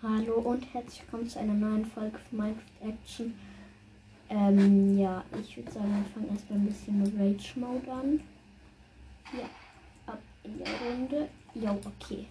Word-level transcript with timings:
Hallo 0.00 0.34
und 0.34 0.62
herzlich 0.72 1.02
willkommen 1.02 1.28
zu 1.28 1.40
einer 1.40 1.54
neuen 1.54 1.84
Folge 1.84 2.16
von 2.30 2.38
Minecraft 2.38 2.88
Action. 2.88 3.34
Ähm, 4.30 4.96
ja, 4.96 5.24
ich 5.42 5.56
würde 5.56 5.72
sagen, 5.72 5.90
wir 5.90 6.14
fangen 6.14 6.28
erstmal 6.30 6.60
ein 6.60 6.66
bisschen 6.66 7.02
mit 7.02 7.14
Rage 7.18 7.58
Mode 7.58 7.92
an. 7.92 8.20
Ja, 9.36 9.50
ab 10.06 10.20
in 10.44 10.58
der 10.58 10.68
Runde. 10.68 11.28
Ja, 11.54 11.72
okay. 11.72 12.26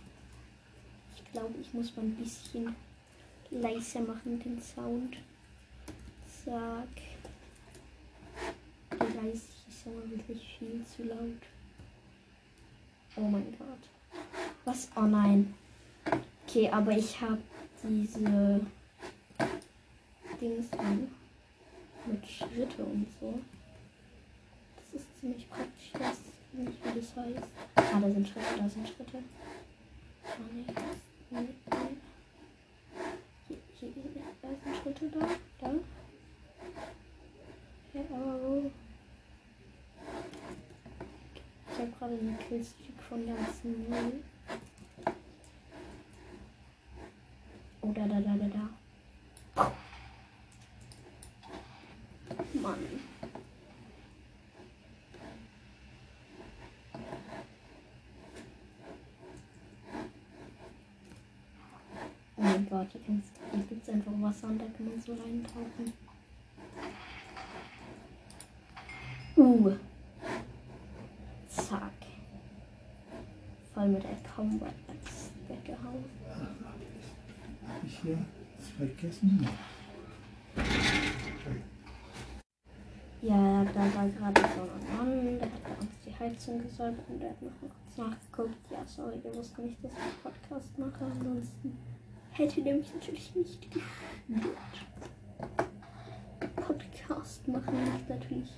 Ich 1.18 1.32
glaube, 1.34 1.56
ich 1.60 1.74
muss 1.74 1.94
mal 1.98 2.04
ein 2.04 2.16
bisschen 2.16 2.74
leiser 3.52 4.00
machen, 4.00 4.40
den 4.40 4.62
Sound. 4.62 5.18
Zack. 6.46 6.88
30 8.92 9.34
ist 9.34 9.88
aber 9.88 10.10
wirklich 10.10 10.58
viel 10.58 10.86
zu 10.86 11.04
laut. 11.04 11.42
Oh 13.18 13.28
mein 13.28 13.54
Gott. 13.60 14.22
Was? 14.64 14.88
Oh 14.96 15.02
nein. 15.02 15.54
Okay, 16.48 16.70
aber 16.70 16.94
ich 16.94 17.20
habe 17.20 17.40
diese 17.88 18.62
Dings 20.40 20.72
an. 20.78 21.08
Mit 22.06 22.26
Schritte 22.26 22.84
und 22.84 23.06
so. 23.20 23.40
Das 24.78 25.02
ist 25.02 25.20
ziemlich 25.20 25.50
praktisch. 25.50 25.92
Ich 25.94 26.00
weiß 26.00 26.18
nicht, 26.54 26.86
wie 26.86 27.00
das 27.00 27.16
heißt. 27.16 27.48
Ah, 27.76 28.00
da 28.00 28.10
sind 28.10 28.28
Schritte, 28.28 28.46
da 28.58 28.70
sind 28.70 28.88
Schritte. 28.88 29.18
Ah, 30.24 30.30
nee. 30.54 30.66
nee, 31.32 31.40
nee. 31.40 31.98
Hier, 33.80 33.90
hier, 33.90 34.24
da 34.42 34.48
sind 34.48 34.76
Schritte 34.82 35.10
da. 35.10 35.28
Da. 35.60 35.74
Hello. 37.94 38.72
Ich 41.72 41.80
habe 41.80 41.92
gerade 42.00 42.14
einen 42.14 42.40
Killstreak 42.48 43.02
von 43.10 43.26
ganzen 43.26 43.90
Null. 43.90 44.24
Oh, 47.88 47.92
da, 47.94 48.06
da, 48.06 48.20
da, 48.20 48.36
da, 48.36 48.48
da. 48.48 49.72
Mann. 52.62 52.80
Oh 62.36 62.42
mein 62.42 62.70
Gott, 62.70 62.88
hier, 62.92 63.02
kannst, 63.06 63.30
hier 63.54 63.64
gibt 63.64 63.84
es 63.84 63.94
einfach 63.94 64.12
Wasser 64.20 64.48
und 64.48 64.60
da 64.60 64.66
kann 64.66 64.90
man 64.90 65.02
so 65.02 65.14
reintauchen. 65.14 65.94
Uh. 69.38 69.78
Zack. 71.48 71.94
Voll 73.74 73.88
mit 73.88 74.04
der 74.04 74.18
Combat 74.36 74.74
weggehauen. 75.48 76.17
Hier 78.04 78.18
was 78.58 78.70
vergessen? 78.70 79.48
Ja, 83.22 83.64
da 83.64 83.96
war 83.96 84.08
gerade 84.08 84.42
so 84.56 84.62
ein 84.62 84.98
Mann, 84.98 85.40
der 85.40 85.48
hat 85.48 85.82
uns 85.82 85.92
die 86.06 86.14
Heizung 86.18 86.62
gesäubert 86.62 87.10
und 87.10 87.20
der 87.20 87.32
hat 87.32 87.42
noch 87.42 87.52
kurz 87.60 87.98
nachgeguckt. 87.98 88.72
Ja, 88.72 88.86
sorry, 88.86 89.20
der 89.24 89.34
wusste 89.34 89.64
nicht, 89.64 89.84
dass 89.84 89.92
ich 89.92 90.24
Podcast 90.24 90.78
mache. 90.78 91.04
Ansonsten 91.04 91.78
hätte 92.32 92.62
der 92.62 92.76
mich 92.76 92.94
natürlich 92.94 93.36
nicht 93.36 93.62
gestört. 93.72 93.88
Podcast 96.56 97.48
machen 97.48 97.76
ist 97.96 98.10
natürlich 98.10 98.52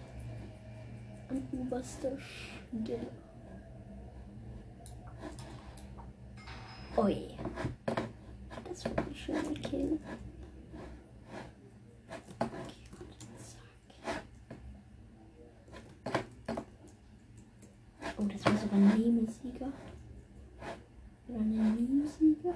an 1.30 1.42
oberster 1.54 2.18
Stelle. 2.20 3.08
Ui. 6.98 7.38
Warte, 9.32 10.00
zack. 13.38 13.62
Oh, 18.18 18.24
das 18.24 18.46
war 18.46 18.58
sogar 18.58 18.78
ein 18.80 18.88
Nemesieger. 19.00 19.72
Oder 21.28 21.40
ein 21.40 21.76
Nemesieger. 21.76 22.56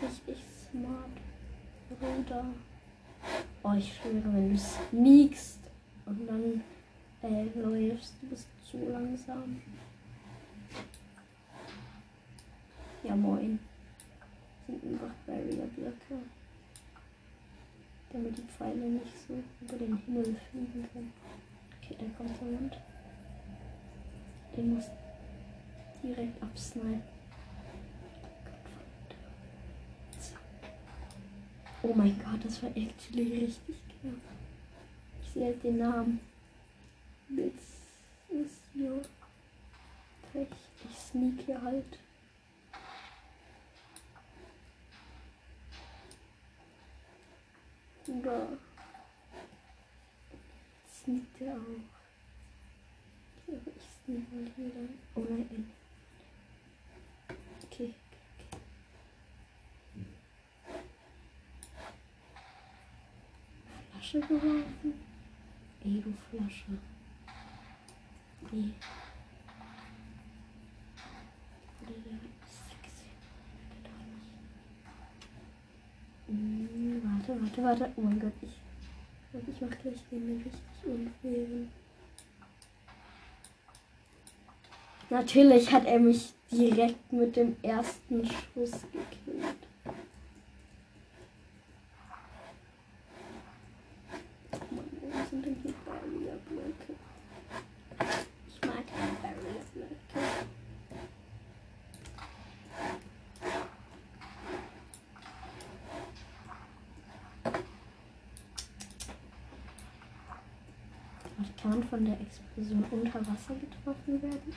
Richtig 0.00 0.38
smart. 0.70 1.10
Bruder. 1.98 2.44
Oh, 3.64 3.72
ich 3.76 3.92
schwöre, 3.92 4.22
wenn 4.24 4.50
du 4.50 4.58
sneakst 4.58 5.58
und 6.06 6.28
dann 6.28 6.62
äh, 7.24 7.44
läufst, 7.54 8.14
du 8.20 8.28
bist 8.28 8.48
zu 8.64 8.78
langsam. 8.88 9.60
Ja, 13.02 13.16
moin. 13.16 13.58
Sind 14.66 14.84
einfach 14.84 15.14
Barrier-Blöcke. 15.26 16.22
Damit 18.10 18.38
die 18.38 18.42
Pfeile 18.42 18.76
nicht 18.76 19.12
so 19.26 19.34
über 19.60 19.76
den 19.76 19.96
Himmel 20.04 20.36
fliegen 20.50 20.88
können. 20.92 21.12
Okay, 21.82 21.96
da 21.98 22.06
kommt 22.16 22.40
jemand. 22.40 22.78
Den 24.56 24.74
muss 24.74 24.84
direkt 26.02 26.42
absnipen. 26.42 27.02
Oh 31.82 31.92
mein 31.94 32.18
Gott, 32.18 32.42
das 32.42 32.62
war 32.62 32.70
actually 32.70 33.44
richtig 33.44 33.76
knapp. 34.00 34.14
Ich 35.22 35.30
sehe 35.30 35.46
halt 35.46 35.62
den 35.62 35.78
Namen. 35.78 36.20
Jetzt 37.36 37.82
ist 38.28 38.74
nur 38.74 39.02
Pech. 40.32 40.48
Ich 40.88 40.96
sneak 40.96 41.40
hier 41.44 41.60
halt. 41.60 41.98
Oder 48.06 48.48
sneakt 50.88 51.40
er 51.40 51.54
auch. 51.54 51.84
Ja, 53.48 53.58
ich 53.66 53.82
sneak 54.04 54.32
mal 54.32 54.52
hier 54.56 54.70
dann. 54.70 54.98
Oh 55.16 55.26
nein. 55.28 55.72
Okay. 57.64 57.94
Flasche 63.90 64.20
geworfen? 64.20 65.00
Ey, 65.82 66.02
du 66.02 66.12
Flasche. 66.30 66.78
Warte, 77.02 77.40
warte, 77.40 77.62
warte. 77.62 77.92
Oh 77.96 78.00
mein 78.02 78.20
Gott, 78.20 78.32
ich. 78.42 78.50
Ich 79.48 79.60
mach 79.60 79.70
gleich 79.82 80.00
den 80.10 80.42
richtig 80.44 80.60
unfairen. 80.84 81.70
Natürlich 85.10 85.72
hat 85.72 85.86
er 85.86 85.98
mich 85.98 86.32
direkt 86.50 87.12
mit 87.12 87.36
dem 87.36 87.56
ersten 87.62 88.24
Schuss 88.26 88.72
gekillt. 88.92 89.56
Mann, 94.70 94.88
wo 95.02 95.30
sind 95.30 95.44
denn 95.44 95.56
die 95.62 95.74
Barrier-Blöcke? 95.84 96.94
Ich 98.48 98.60
mag 98.62 98.86
keine 98.86 99.12
Barrier-Blöcke. 99.22 100.20
Man 111.64 111.82
von 111.84 112.04
der 112.04 112.20
Explosion 112.20 112.84
unter 112.90 113.20
Wasser 113.20 113.54
getroffen 113.54 114.22
werden? 114.22 114.54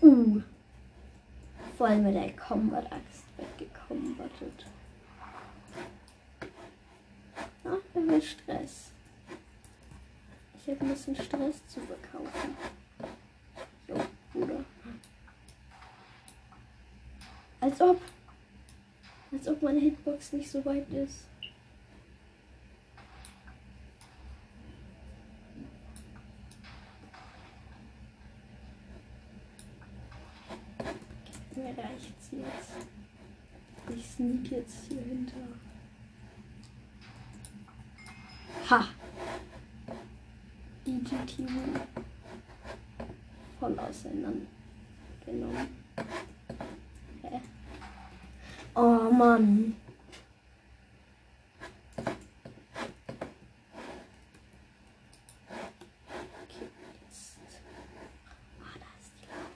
Uh. 0.00 0.40
Voll 1.76 1.96
mit 1.96 2.14
der 2.14 2.32
Combat-Axt 2.36 3.24
weggekombatet. 3.38 4.66
Ah, 7.64 7.78
er 7.94 8.06
will 8.06 8.22
Stress. 8.22 8.92
Ich 10.56 10.68
habe 10.68 10.80
ein 10.80 10.90
bisschen 10.90 11.16
Stress 11.16 11.66
zu 11.66 11.80
verkaufen. 11.80 12.56
Jo, 13.88 13.96
Bruder. 14.32 14.64
Als 17.64 17.80
ob. 17.80 17.98
Als 19.32 19.48
Hitbox 20.14 20.32
nicht 20.32 20.50
so 20.50 20.64
weit 20.64 20.88
ist. 20.90 21.26
Mir 31.56 31.66
reicht's 31.66 32.30
jetzt. 32.32 33.96
Ich 33.96 34.06
sneak 34.06 34.50
jetzt 34.50 34.86
hier 34.88 35.02
hinter. 35.02 35.36
Ha! 38.70 38.88
DGTV. 40.86 41.50
Voll 43.60 43.78
auseinander 43.78 44.46
genommen. 45.24 45.68
Hä? 47.22 47.40
Oh 48.74 49.10
Mann. 49.10 49.76
Okay, 56.42 56.68
jetzt. 57.00 57.38
Ah, 58.60 58.74
da 58.74 58.86
ist 59.00 59.12
die 59.20 59.26
Lava. 59.26 59.50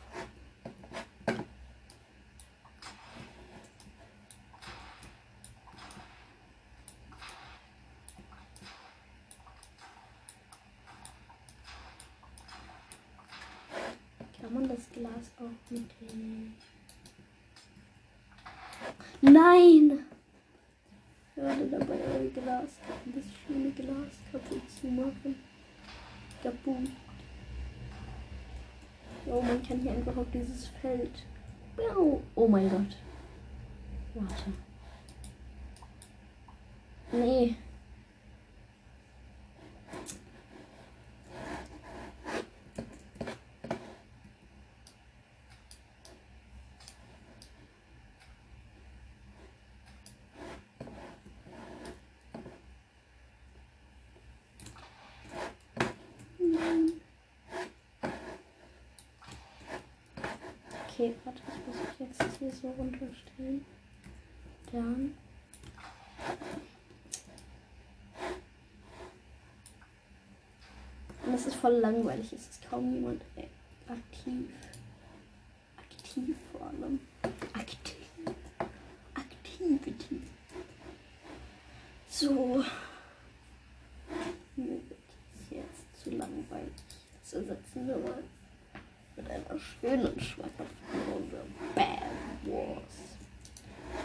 Kann 14.40 14.54
man 14.54 14.68
das 14.68 14.87
Glas 14.98 15.30
auch 15.38 15.70
mitnehmen? 15.70 16.54
Nein! 19.20 20.06
Gerade 21.36 21.66
dabei 21.66 21.98
euer 22.14 22.30
Glas, 22.30 22.70
das 23.14 23.24
schöne 23.46 23.70
Glas 23.70 24.12
kaputt 24.32 24.62
zu 24.80 24.88
machen. 24.88 25.36
Kaputt. 26.42 26.90
Oh, 29.26 29.40
man 29.40 29.62
kann 29.62 29.80
hier 29.80 29.92
einfach 29.92 30.16
auf 30.16 30.26
dieses 30.32 30.66
Feld. 30.80 31.24
Oh 32.34 32.48
mein 32.48 32.68
Gott. 32.68 32.96
Warte. 34.14 34.52
Nee. 37.12 37.54
Okay, 61.00 61.14
warte, 61.24 61.40
ich 61.46 61.66
muss 61.66 61.76
mich 61.76 62.10
jetzt 62.10 62.37
hier 62.48 62.56
so 62.60 62.68
runterstellen. 62.70 63.64
Dann. 64.72 65.14
Und 71.26 71.34
es 71.34 71.46
ist 71.46 71.56
voll 71.56 71.74
langweilig, 71.74 72.32
es 72.32 72.48
ist 72.48 72.70
kaum 72.70 72.94
jemand 72.94 73.22
äh. 73.36 73.44
Aktiv 75.78 76.36
vor 76.52 76.66
allem. 76.66 77.00
Aktiv. 77.54 77.96
Activity. 79.14 80.22
So. 82.10 82.64
Mir 84.56 84.66
wird 84.66 84.82
es 85.34 85.50
jetzt 85.50 86.02
zu 86.02 86.10
langweilig. 86.10 86.72
Jetzt 87.14 87.34
ersetzen 87.34 87.86
wir 87.86 87.96
mal 87.98 88.22
mit 89.18 89.30
einer 89.30 89.58
schönen 89.58 90.20
schmackhaften 90.20 91.12
Runde 91.12 91.40
Bad 91.74 91.98
Wars. 92.44 92.94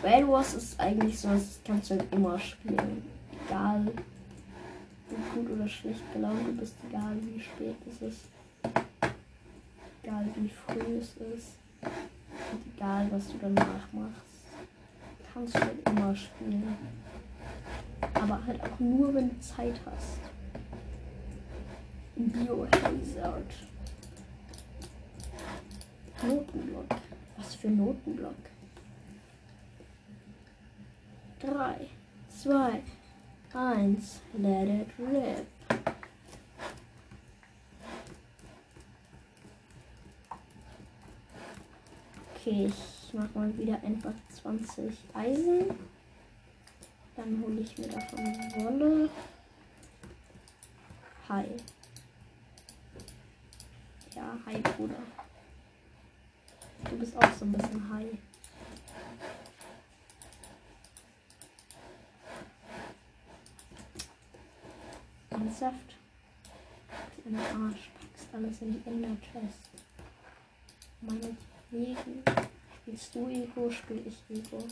Bad 0.03 0.27
Wars 0.27 0.53
ist 0.53 0.77
eigentlich 0.77 1.17
so, 1.17 1.29
das 1.29 1.61
kannst 1.65 1.89
du 1.89 1.97
halt 1.97 2.13
immer 2.13 2.37
spielen. 2.37 3.03
Egal 3.47 3.85
wie 5.09 5.39
gut 5.39 5.51
oder 5.51 5.67
schlecht 5.67 6.01
gelaunt 6.11 6.45
du 6.45 6.51
bist, 6.57 6.75
egal 6.89 7.15
wie 7.21 7.39
spät 7.39 7.77
es 7.87 8.01
ist. 8.09 8.25
Egal 10.03 10.25
wie 10.35 10.49
früh 10.49 10.97
es 10.97 11.15
ist. 11.37 11.53
Und 11.81 12.75
egal 12.75 13.07
was 13.11 13.29
du 13.29 13.35
danach 13.39 13.93
machst. 13.93 14.43
Kannst 15.33 15.55
du 15.55 15.61
halt 15.61 15.89
immer 15.89 16.13
spielen. 16.13 16.75
Aber 18.13 18.45
halt 18.45 18.61
auch 18.61 18.79
nur, 18.79 19.13
wenn 19.13 19.29
du 19.29 19.39
Zeit 19.39 19.79
hast. 19.85 20.19
Biohazard. 22.17 23.53
Notenblock. 26.21 26.87
Was 27.37 27.55
für 27.55 27.69
Notenblock? 27.69 28.52
Drei, 31.43 31.89
zwei, 32.29 32.81
eins. 33.53 34.21
Let 34.33 34.69
it 34.69 34.87
rip. 34.97 35.45
Okay, 42.33 42.67
ich 42.67 43.13
mache 43.13 43.27
mal 43.37 43.57
wieder 43.57 43.77
einfach 43.83 44.13
20 44.41 44.97
Eisen. 45.13 45.65
Dann 47.17 47.43
hole 47.45 47.59
ich 47.59 47.77
mir 47.77 47.89
davon 47.89 48.19
Wolle. 48.19 49.09
Hi. 51.27 51.45
Ja, 54.15 54.37
hi, 54.45 54.61
Bruder. 54.61 54.95
Du 56.89 56.97
bist 56.97 57.17
auch 57.17 57.33
so 57.37 57.43
ein 57.43 57.51
bisschen 57.51 57.93
high. 57.93 58.17
Ernsthaft? 65.43 65.97
Ein 67.25 67.35
Arsch. 67.35 67.89
Packst 67.99 68.27
alles 68.33 68.61
in 68.61 68.73
die 68.73 68.89
Ender 68.89 69.17
Chest. 69.19 69.69
Meinetwegen. 71.01 72.23
Spielst 72.77 73.15
du 73.15 73.27
Ego, 73.27 73.69
spiel 73.69 74.01
ich 74.05 74.37
Ego. 74.37 74.63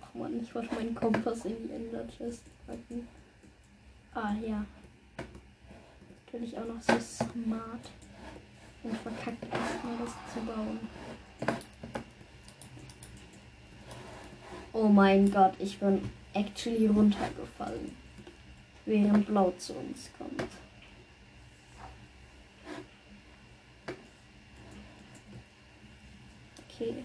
Ach 0.00 0.14
man, 0.14 0.40
ich 0.40 0.54
wollte 0.54 0.74
meinen 0.76 0.94
Kompass 0.94 1.44
in 1.44 1.56
die 1.66 1.74
Ender 1.74 2.06
Chest 2.08 2.44
packen. 2.66 3.08
Ah 4.14 4.34
ja. 4.34 4.64
Natürlich 6.26 6.56
auch 6.56 6.66
noch 6.66 6.80
so 6.80 6.98
smart. 7.00 7.90
Und 8.84 8.96
verkackt 8.98 9.44
erstmal 9.52 9.96
das 9.98 10.12
zu 10.32 10.40
bauen. 10.40 10.80
Oh 14.72 14.88
mein 14.88 15.30
Gott, 15.32 15.54
ich 15.58 15.78
bin 15.78 16.10
actually 16.32 16.86
runtergefallen. 16.86 18.03
Während 18.86 19.26
Blau 19.26 19.50
zu 19.52 19.74
uns 19.74 20.10
kommt. 20.18 20.44
Okay. 26.68 27.04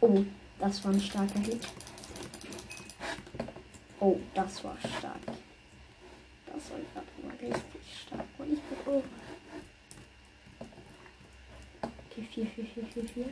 Oh, 0.00 0.24
das 0.58 0.84
war 0.84 0.92
ein 0.92 1.00
starker 1.00 1.40
Hit. 1.40 1.66
Oh, 4.00 4.18
das 4.34 4.62
war 4.64 4.76
stark. 4.78 5.20
Das 6.46 6.70
war 6.70 6.78
gerade 6.78 7.06
mal 7.22 7.36
richtig 7.36 8.02
stark. 8.06 8.24
Und 8.38 8.52
ich 8.52 8.60
bin 8.60 8.78
oh. 8.86 9.02
Okay, 12.10 12.26
4, 12.32 12.46
4, 12.46 12.64
4, 12.64 12.84
4, 12.84 13.08
4. 13.08 13.24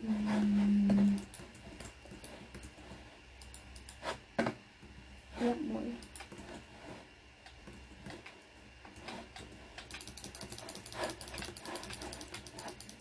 Mm. 0.00 1.16
Ja, 5.40 5.54
moin. 5.68 5.96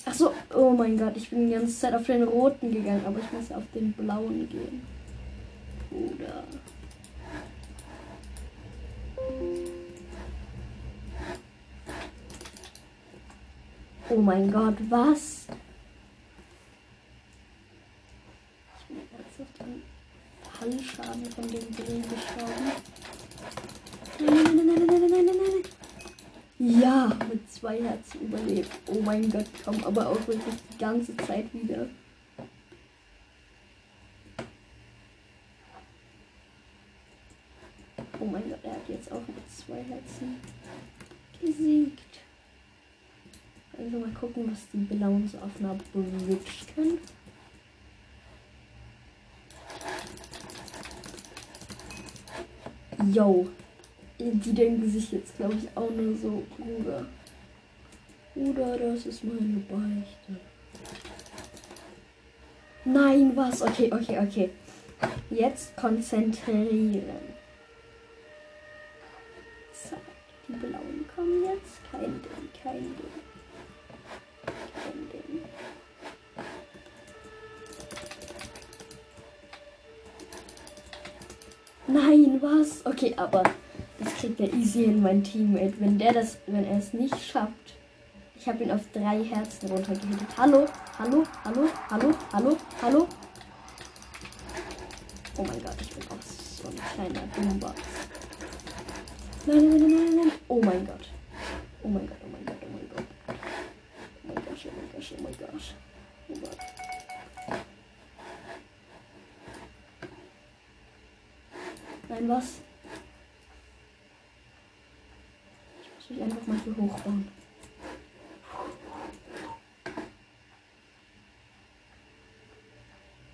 Achso, 0.05 0.33
oh 0.53 0.70
mein 0.81 0.97
Gott, 0.97 1.15
ich 1.15 1.29
bin 1.29 1.47
die 1.47 1.53
ganze 1.53 1.77
Zeit 1.77 1.93
auf 1.93 2.07
den 2.07 2.23
roten 2.23 2.71
gegangen, 2.71 3.05
aber 3.05 3.19
ich 3.19 3.31
muss 3.31 3.51
auf 3.51 3.63
den 3.75 3.93
blauen 3.93 4.49
gehen. 4.49 4.81
Bruder. 5.91 6.43
Oh 14.09 14.21
mein 14.21 14.51
Gott, 14.51 14.73
was? 14.89 15.45
Ich 18.79 18.85
bin 18.87 18.97
ernsthaft 19.15 19.61
an 19.61 19.83
Fallschaden 20.51 21.25
von 21.25 21.47
dem 21.47 21.75
Dreh 21.75 21.90
mein 29.11 29.29
Gott, 29.29 29.45
komm 29.65 29.83
aber 29.83 30.07
auch 30.07 30.27
wirklich 30.27 30.55
die 30.73 30.77
ganze 30.77 31.15
Zeit 31.17 31.53
wieder. 31.53 31.87
Oh 38.19 38.25
mein 38.25 38.49
Gott, 38.49 38.59
er 38.63 38.71
hat 38.71 38.87
jetzt 38.87 39.11
auch 39.11 39.27
mit 39.27 39.49
zwei 39.49 39.83
Herzen 39.83 40.39
gesiegt. 41.41 42.19
Also 43.77 43.99
mal 43.99 44.11
gucken, 44.11 44.49
was 44.49 44.69
die 44.71 44.77
Blauen 44.77 45.27
so 45.27 45.39
auf 45.39 45.51
einer 45.59 45.75
Bridge 45.91 46.65
können. 46.73 46.99
Yo. 53.13 53.49
Die 54.19 54.53
denken 54.53 54.89
sich 54.89 55.11
jetzt, 55.11 55.35
glaube 55.35 55.55
ich, 55.55 55.75
auch 55.75 55.89
nur 55.89 56.15
so, 56.15 56.43
Bruder. 56.55 57.07
Bruder, 58.33 58.77
das 58.77 59.05
ist 59.05 59.23
meine 59.23 59.59
Beichte. 59.69 60.39
Nein, 62.85 63.35
was? 63.35 63.61
Okay, 63.61 63.91
okay, 63.93 64.19
okay. 64.19 64.49
Jetzt 65.29 65.75
konzentrieren. 65.75 67.03
Zack. 69.73 69.99
Die 70.47 70.53
blauen 70.53 71.05
kommen 71.15 71.43
jetzt. 71.43 71.81
Kein 71.91 72.01
Ding, 72.01 72.49
kein 72.63 72.79
Ding. 72.79 72.95
Kein 74.45 75.09
Ding. 75.11 75.41
Nein, 81.87 82.41
was? 82.41 82.85
Okay, 82.85 83.13
aber 83.17 83.43
das 83.99 84.13
kriegt 84.15 84.39
er 84.39 84.53
easy 84.53 84.85
hin, 84.85 85.01
mein 85.01 85.23
Teammate. 85.23 85.73
Wenn 85.79 85.97
der 85.99 86.13
das, 86.13 86.37
wenn 86.47 86.65
er 86.65 86.77
es 86.77 86.93
nicht 86.93 87.19
schafft. 87.21 87.75
Ich 88.41 88.47
habe 88.47 88.63
ihn 88.63 88.71
auf 88.71 88.81
drei 88.91 89.23
Herzen 89.23 89.69
runtergehittet. 89.69 90.35
Hallo, 90.35 90.65
hallo, 90.97 91.23
hallo, 91.45 91.69
hallo, 91.91 92.11
hallo, 92.33 92.57
hallo. 92.81 93.07
Oh 95.37 95.43
mein 95.43 95.63
Gott, 95.63 95.75
ich 95.79 95.93
bin 95.93 96.03
auch 96.09 96.19
so 96.23 96.67
ein 96.67 96.75
kleiner 96.75 97.21
Dummer. 97.35 97.75
Nein, 99.45 99.69
nein, 99.69 99.79
nein, 99.79 100.15
nein. 100.15 100.31
Oh 100.47 100.59
mein 100.59 100.87
Gott. 100.87 101.07
Oh 101.83 101.87
mein 101.87 102.07
Gott, 102.07 102.17
oh 102.23 102.29
mein 102.31 102.43
Gott, 102.43 102.57
oh 102.63 102.67
mein 102.73 102.89
Gott. 102.89 103.05
Oh 103.27 103.33
mein 104.23 104.35
Gott, 104.35 104.45
oh 104.65 104.71
mein 104.75 104.91
Gott, 104.91 105.05
oh 105.11 105.21
mein 105.21 105.37
Gott. 105.37 105.75
Oh 106.29 106.33
Gott. 106.41 106.57
Nein, 112.09 112.27
was? 112.27 112.61
Ich 115.83 115.89
muss 115.95 116.09
mich 116.09 116.23
einfach 116.23 116.47
mal 116.47 116.57
hier 116.63 116.75
hochbauen. 116.75 117.41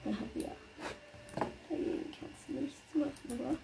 Ja, 0.05 0.13
ja. 0.35 0.51
Dagegen 1.69 2.11
kannst 2.17 2.47
du 2.47 2.53
nichts 2.53 2.79
machen, 2.93 3.11
oder? 3.27 3.57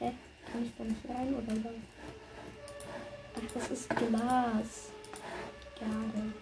Hä? 0.00 0.12
Da 0.78 0.84
nicht 0.84 1.08
rein 1.08 1.34
oder 1.34 1.64
was? 1.64 1.72
Ach, 3.36 3.52
das 3.54 3.70
ist 3.70 3.88
Glas. 3.90 4.90
It. 5.78 6.32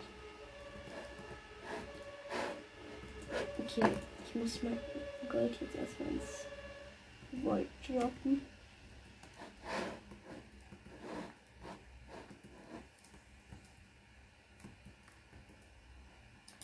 Okay, 3.59 3.91
ich 4.26 4.35
muss 4.35 4.62
mein 4.62 4.79
Gold 5.29 5.57
jetzt 5.61 5.75
erstmal 5.75 6.09
ins 6.11 6.47
Void 7.43 7.69
droppen. 7.87 8.43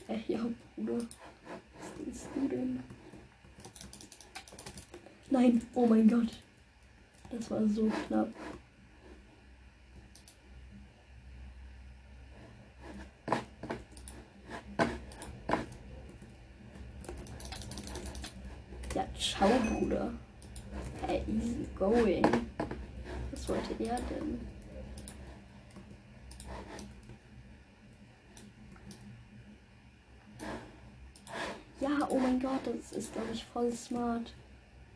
Äh, 0.08 0.18
ja, 0.28 0.46
Bruder. 0.76 0.94
Was 0.94 1.94
denkst 1.98 2.20
du 2.34 2.48
denn? 2.48 2.82
Nein, 5.30 5.66
oh 5.74 5.86
mein 5.86 6.08
Gott. 6.08 6.30
War 7.60 7.68
so 7.68 7.90
knapp. 8.06 8.28
Ja, 18.94 19.06
ciao, 19.14 19.50
Bruder. 19.68 20.10
Hey, 21.02 21.22
easy 21.28 21.66
going. 21.78 22.24
Was 23.30 23.46
wollte 23.46 23.74
er 23.78 23.96
denn? 24.08 24.40
Ja, 31.80 31.90
oh 32.08 32.18
mein 32.18 32.40
Gott, 32.40 32.60
das 32.64 32.92
ist, 32.92 33.12
glaube 33.12 33.28
ich, 33.34 33.44
voll 33.44 33.70
smart. 33.72 34.32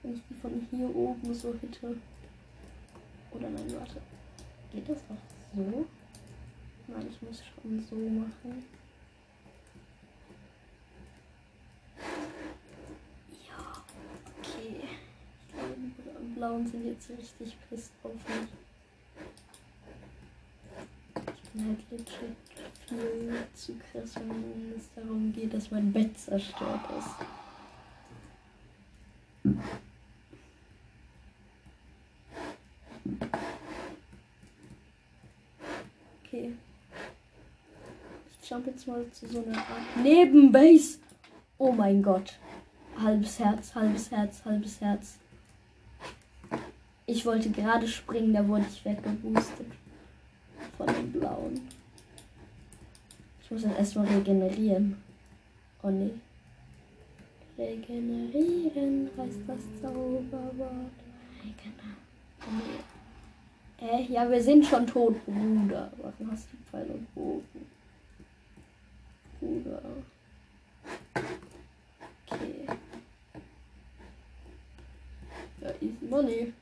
Wenn 0.03 0.15
ich 0.15 0.23
die 0.31 0.35
von 0.41 0.67
hier 0.71 0.97
oben 0.97 1.35
so 1.35 1.55
hitte. 1.61 1.97
Geht 4.87 4.97
das 4.97 5.03
auch 5.09 5.57
so? 5.57 5.87
Nein, 6.89 7.09
ich 7.11 7.23
muss 7.23 7.43
schon 7.43 7.81
so 7.89 7.97
machen. 7.97 8.65
Ja, 13.49 13.83
okay. 14.39 14.83
Ich 15.49 15.55
glaube, 15.55 15.75
die 16.21 16.35
Blauen 16.35 16.67
sind 16.67 16.87
jetzt 16.87 17.09
richtig 17.09 17.57
pisst 17.71 17.93
auf 18.03 18.13
mich. 18.13 18.49
Ich 21.43 21.51
bin 21.51 21.67
halt 21.69 21.91
legit 21.91 22.37
viel 22.87 23.47
zu 23.55 23.73
krass, 23.77 24.17
wenn 24.17 24.75
es 24.77 24.91
darum 24.95 25.33
geht, 25.33 25.55
dass 25.55 25.71
mein 25.71 25.93
Bett 25.93 26.19
zerstört 26.19 26.81
ist. 26.99 27.09
Okay. 36.35 36.53
Ich 38.43 38.44
jump 38.55 38.67
jetzt 38.69 38.87
mal 38.87 39.05
zu 39.11 39.27
so 39.27 39.43
einer 39.43 39.59
Art 39.59 39.97
Nebenbase. 40.03 40.99
Oh 41.59 41.73
mein 41.73 42.03
Gott. 42.03 42.39
Halbes 43.01 43.41
Herz, 43.41 43.75
halbes 43.75 44.11
Herz, 44.13 44.45
halbes 44.45 44.81
Herz. 44.81 45.19
Ich 47.07 47.27
wollte 47.27 47.51
gerade 47.51 47.89
springen, 47.89 48.33
da 48.33 48.47
wurde 48.47 48.65
ich 48.71 48.85
weggeboostet. 48.85 49.67
Von 50.79 50.87
dem 50.87 51.13
blauen. 51.13 51.61
Ich 53.43 53.51
muss 53.51 53.63
das 53.63 53.77
erstmal 53.77 54.07
regenerieren. 54.07 54.97
Oh 55.83 55.91
nee. 55.91 56.13
Regenerieren 57.59 59.11
heißt 59.17 59.41
das 59.47 59.59
Zauberwort. 59.83 60.93
Regenerieren. 61.43 62.05
Äh, 63.81 64.13
ja, 64.13 64.31
wir 64.31 64.43
sind 64.43 64.65
schon 64.65 64.87
tot, 64.87 65.17
Bruder. 65.27 65.93
Warum 66.01 66.31
hast 66.31 66.49
du 66.53 66.57
Pfeil 66.71 66.87
und 66.87 67.15
Bogen? 67.15 67.74
Bruder. 69.45 69.83
Okay. 72.31 72.67
Ja, 75.61 75.71
easy 75.81 76.07
money. 76.09 76.53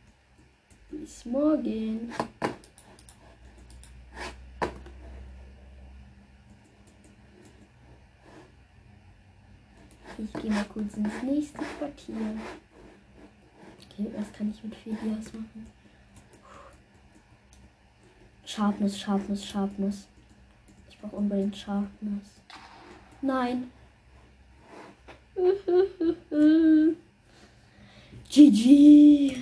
Bis 0.90 1.24
morgen. 1.24 2.12
Ich 10.18 10.32
gehe 10.40 10.50
mal 10.50 10.64
kurz 10.64 10.96
ins 10.96 11.22
nächste 11.22 11.58
Quartier. 11.78 12.16
Okay, 13.90 14.10
was 14.16 14.32
kann 14.32 14.50
ich 14.50 14.62
mit 14.64 14.74
Fedias 14.74 15.32
machen? 15.32 15.66
Sharpness, 18.44 18.98
Sharpness, 18.98 19.46
Sharpness. 19.46 20.08
Ich 20.90 20.98
brauche 20.98 21.16
unbedingt 21.16 21.56
Sharpness. 21.56 22.41
Nein. 23.24 23.70
GG. 28.28 29.36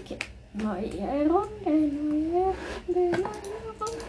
Okay. 0.00 0.18
Neue 0.54 1.28
Runde, 1.28 1.70
neue 1.70 2.54
Runde, 2.88 2.94
neue 2.94 3.12
Runde, 3.78 4.04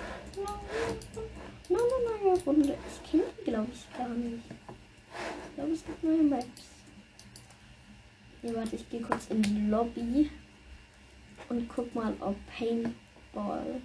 neue, 1.68 1.88
neue, 1.90 2.18
neue 2.24 2.40
Runde. 2.46 2.74
Ich 2.88 3.12
kenne 3.12 3.24
die, 3.38 3.44
glaube 3.44 3.68
ich, 3.74 3.98
gar 3.98 4.08
nicht. 4.08 4.46
Ich 5.50 5.56
glaube, 5.56 5.72
es 5.74 5.86
gibt 5.86 6.04
neue 6.06 6.24
Maps. 6.24 6.46
Hier, 8.42 8.56
warte, 8.56 8.76
ich 8.78 8.90
gehe 8.90 9.02
kurz 9.02 9.28
in 9.30 9.42
die 9.42 9.68
Lobby 9.70 10.30
und 11.50 11.68
guck 11.68 11.94
mal, 11.94 12.16
ob 12.22 12.38
Paintball. 13.34 13.82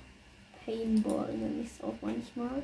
Paintball 0.65 1.33
nenne 1.33 1.63
ich 1.63 1.71
es 1.71 1.83
auch 1.83 1.95
manchmal. 2.03 2.63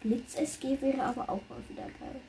Blitz 0.00 0.34
SG 0.34 0.80
wäre 0.80 1.02
aber 1.02 1.22
auch 1.28 1.42
mal 1.48 1.62
wieder 1.68 1.84
geil. 1.84 2.20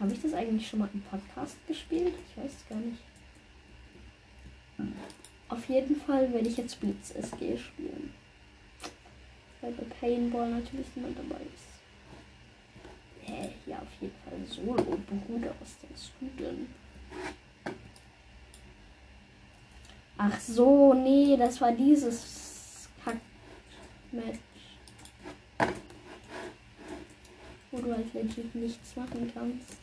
Habe 0.00 0.12
ich 0.12 0.20
das 0.20 0.34
eigentlich 0.34 0.68
schon 0.68 0.80
mal 0.80 0.90
im 0.92 1.00
Podcast 1.02 1.56
gespielt? 1.66 2.14
Ich 2.28 2.42
weiß 2.42 2.52
es 2.52 2.68
gar 2.68 2.78
nicht. 2.78 2.98
Auf 5.48 5.68
jeden 5.68 5.96
Fall 5.96 6.32
werde 6.32 6.48
ich 6.48 6.56
jetzt 6.56 6.78
Blitz 6.80 7.12
SG 7.12 7.56
spielen. 7.56 8.12
Weil 9.60 9.72
bei 9.72 9.84
Paintball 10.00 10.50
natürlich 10.50 10.86
niemand 10.94 11.18
dabei 11.18 11.40
ist. 11.54 11.68
Hä, 13.22 13.50
ja, 13.66 13.78
auf 13.78 13.88
jeden 14.00 14.14
Fall 14.24 14.46
Solo. 14.46 14.98
Bruder, 15.26 15.54
was 15.60 15.78
denkst 15.78 16.10
du 16.20 16.26
denn? 16.42 16.68
Ach 20.20 20.40
so, 20.40 20.94
nee, 20.94 21.36
das 21.36 21.60
war 21.60 21.70
dieses 21.70 22.88
Kack-Match. 23.04 24.40
Wo 27.70 27.78
du 27.78 27.92
halt 27.94 28.12
legit 28.12 28.52
nichts 28.54 28.96
machen 28.96 29.30
kannst. 29.32 29.76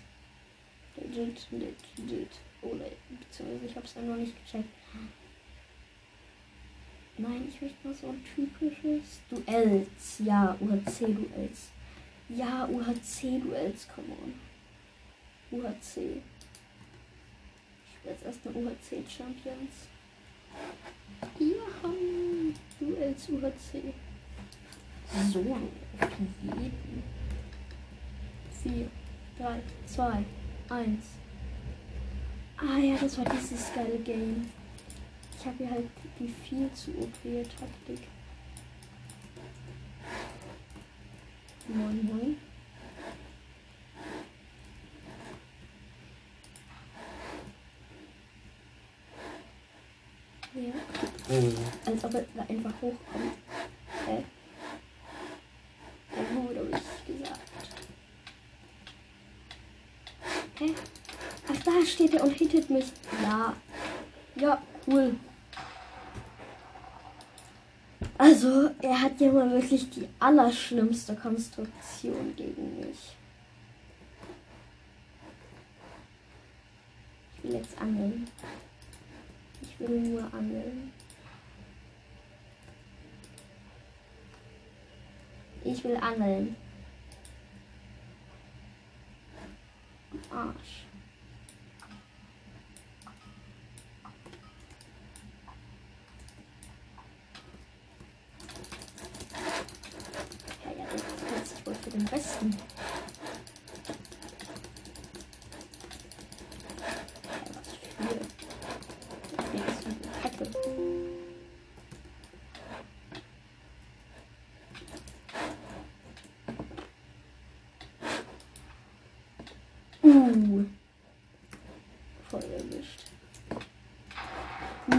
Legit, 0.98 1.48
legit. 1.52 2.32
Oder 2.62 2.86
beziehungsweise 3.10 3.66
ich 3.66 3.76
hab's 3.78 3.96
einfach 3.96 4.18
nicht 4.18 4.34
gecheckt. 4.46 4.70
Nein, 7.18 7.48
ich 7.48 7.62
möchte 7.62 7.88
mal 7.88 7.94
so 7.94 8.10
ein 8.10 8.22
typisches 8.36 9.22
Duells. 9.30 10.20
Ja, 10.20 10.58
UHC-Duells. 10.60 11.72
Ja, 12.28 12.68
UHC-Duells, 12.68 13.88
come 13.88 14.10
on. 14.22 14.34
UHC. 15.58 16.22
Ich 17.88 18.04
will 18.04 18.12
jetzt 18.12 18.26
erstmal 18.26 18.54
UHC-Champions. 18.56 19.95
Ja, 21.40 21.90
Duells 22.80 23.30
UHC. 23.30 23.94
Solo, 25.32 25.58
auf 26.00 26.10
jeden. 26.44 27.04
4, 28.64 28.90
3, 29.38 29.62
2, 29.86 30.26
1. 30.70 31.06
Ah 32.58 32.78
ja, 32.78 32.96
das 32.98 33.18
war 33.18 33.26
dieses 33.26 33.74
geile 33.74 34.00
Game. 34.00 34.50
Ich 35.38 35.46
habe 35.46 35.58
hier 35.58 35.70
halt 35.70 35.90
die 36.20 36.28
viel 36.28 36.72
zu 36.74 36.92
OP-Taktik. 36.92 38.08
Moin, 41.68 42.06
moin. 42.06 42.38
Ja. 50.54 51.15
Als 51.28 52.04
ob 52.04 52.14
er 52.14 52.26
da 52.36 52.42
einfach 52.44 52.74
hochkommt. 52.82 53.34
Hä? 54.06 54.24
Ja, 56.16 56.24
gut, 56.36 56.58
habe 56.58 56.70
ich 56.70 57.18
gesagt. 57.20 57.40
Hä? 60.60 60.74
Ach, 61.48 61.64
da 61.64 61.86
steht 61.86 62.14
er 62.14 62.24
und 62.24 62.34
hittet 62.34 62.70
mich. 62.70 62.86
Ja. 63.24 63.56
Ja, 64.36 64.62
cool. 64.86 65.16
Also, 68.18 68.70
er 68.82 69.02
hat 69.02 69.20
ja 69.20 69.32
mal 69.32 69.50
wirklich 69.52 69.90
die 69.90 70.08
allerschlimmste 70.20 71.16
Konstruktion 71.16 72.36
gegen 72.36 72.80
mich. 72.80 73.16
Ich 77.36 77.44
will 77.44 77.54
jetzt 77.56 77.82
angeln. 77.82 78.28
Ich 79.62 79.80
will 79.80 80.00
nur 80.00 80.24
angeln. 80.34 80.94
Ich 85.66 85.84
will 85.84 85.98
angeln. 85.98 86.56
Arsch. 90.30 90.86
Ja, 100.64 100.72
ja, 100.72 100.86
das 100.94 101.50
sich 101.50 101.66
wohl 101.66 101.74
für 101.74 101.90
den 101.90 102.06
Besten. 102.06 102.56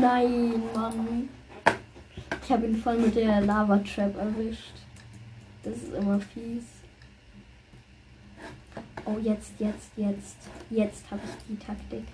Nein, 0.07 0.63
Mann. 0.73 1.29
Ich 2.41 2.53
habe 2.53 2.67
ihn 2.69 2.77
voll 2.77 2.97
mit 2.97 3.17
der 3.17 3.41
Lava 3.41 3.77
Trap 3.79 4.17
erwischt. 4.17 4.75
Das 5.65 5.75
ist 5.75 5.93
immer 5.93 6.21
fies. 6.21 6.63
Oh, 9.05 9.19
jetzt, 9.21 9.55
jetzt, 9.59 9.91
jetzt. 9.97 10.37
Jetzt 10.71 11.11
habe 11.11 11.23
ich 11.25 11.47
die 11.49 11.57
Taktik. 11.59 12.05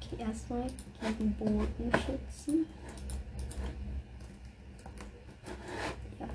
Okay, 0.00 0.20
erstmal 0.20 0.66
gegen 1.00 1.32
Bodenschützen. 1.34 2.66
Ja, 6.18 6.26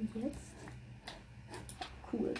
Und 0.00 0.08
jetzt? 0.14 0.38
Cool. 2.10 2.32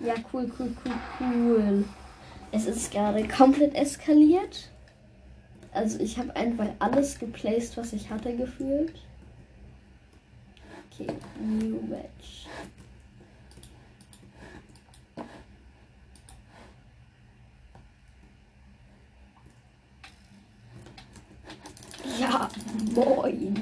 Ja, 0.00 0.14
cool, 0.32 0.50
cool, 0.58 0.74
cool, 0.84 0.92
cool. 1.20 1.84
Es 2.52 2.64
ist 2.66 2.90
gerade 2.90 3.28
komplett 3.28 3.74
eskaliert. 3.74 4.70
Also 5.74 5.98
ich 5.98 6.16
habe 6.18 6.34
einfach 6.36 6.68
alles 6.78 7.18
geplaced, 7.18 7.76
was 7.76 7.92
ich 7.92 8.08
hatte 8.08 8.34
gefühlt. 8.34 8.94
Okay, 10.90 11.08
New 11.40 11.82
Match. 11.82 12.46
Ja, 22.18 22.48
moin. 22.94 23.60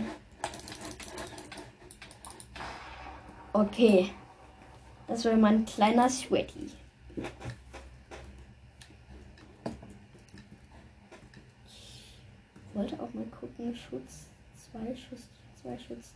Okay. 3.55 4.11
Das 5.09 5.25
war 5.25 5.37
mein 5.37 5.64
kleiner 5.64 6.09
Sweaty. 6.09 6.70
Ich 7.16 7.29
wollte 12.75 12.94
auch 12.98 13.12
mal 13.12 13.22
gucken. 13.38 13.75
Schutz 13.75 14.27
2, 14.73 14.95
Schutz 14.97 15.23
2, 15.62 15.79
Schutz 15.79 16.12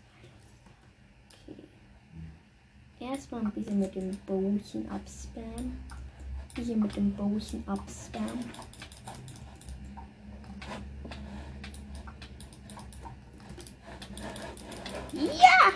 3. 1.46 1.52
Okay. 1.52 3.12
Erstmal 3.12 3.42
ein 3.42 3.50
bisschen 3.52 3.78
mit 3.78 3.94
dem 3.94 4.16
Bowchen 4.26 4.88
abspammen. 4.90 5.78
Hier 6.56 6.76
mit 6.76 6.96
dem 6.96 7.12
Bowchen 7.14 7.62
abspammen. 7.66 8.44
Ja! 15.12 15.72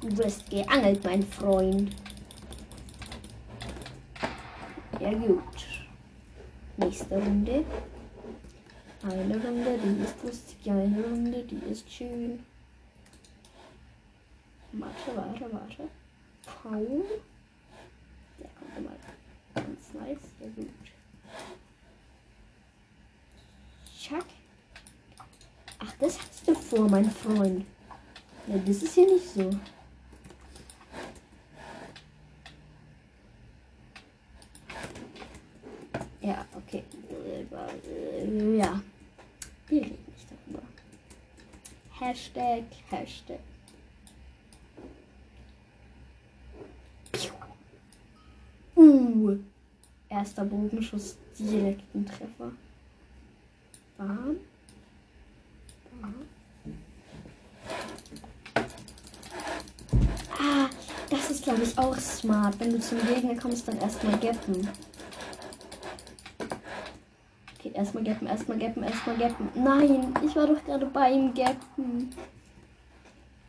Du 0.00 0.16
wirst 0.16 0.48
geangelt, 0.50 1.04
mein 1.04 1.22
Freund. 1.22 1.94
Ja 4.98 5.12
gut. 5.12 5.42
Nächste 6.76 7.14
Runde. 7.16 7.64
Eine 9.02 9.34
Runde, 9.42 9.78
die 9.82 10.02
ist 10.04 10.22
lustig. 10.22 10.70
Eine 10.70 11.02
Runde, 11.02 11.42
die 11.44 11.70
ist 11.70 11.90
schön. 11.90 12.44
Warte, 14.72 15.16
warte, 15.16 15.52
warte. 15.52 15.88
Paul. 16.44 17.04
Der 18.38 18.50
kommt 18.50 18.76
immer 18.76 18.92
ganz 19.54 19.94
nice. 19.94 20.18
Ja 20.40 20.46
gut. 20.54 20.68
Chuck. 23.98 24.26
Ach, 25.78 25.92
das 25.98 26.18
hast 26.18 26.46
du 26.46 26.54
vor, 26.54 26.88
mein 26.88 27.10
Freund. 27.10 27.64
Ja, 28.46 28.58
das 28.58 28.82
ist 28.82 28.96
ja 28.96 29.04
nicht 29.04 29.28
so. 29.28 29.50
Ja, 36.20 36.44
okay. 36.54 36.84
Äh, 37.50 38.56
Ja. 38.56 38.80
Wir 39.68 39.82
reden 39.82 39.98
nicht 40.14 40.26
darüber. 40.30 40.62
Hashtag, 41.98 42.64
Hashtag. 42.90 43.40
Uh. 48.76 49.36
Erster 50.08 50.44
Bogenschuss, 50.44 51.16
direkt 51.38 51.94
ein 51.94 52.04
Treffer. 52.06 52.52
Bam. 53.96 54.36
Bam. 56.00 56.14
Ah, 60.38 60.68
das 61.10 61.30
ist 61.30 61.44
glaube 61.44 61.62
ich 61.62 61.78
auch 61.78 61.96
smart. 61.98 62.58
Wenn 62.58 62.72
du 62.72 62.80
zum 62.80 62.98
Gegner 63.06 63.36
kommst, 63.36 63.68
dann 63.68 63.78
erstmal 63.78 64.18
gappen. 64.18 64.66
Okay, 67.60 67.72
erstmal 67.74 68.02
gappen, 68.02 68.26
erstmal 68.26 68.58
gappen, 68.58 68.82
erstmal 68.82 69.18
gappen. 69.18 69.48
Nein, 69.54 70.14
ich 70.24 70.34
war 70.34 70.46
doch 70.46 70.64
gerade 70.64 70.86
beim 70.86 71.34
Gappen. 71.34 72.08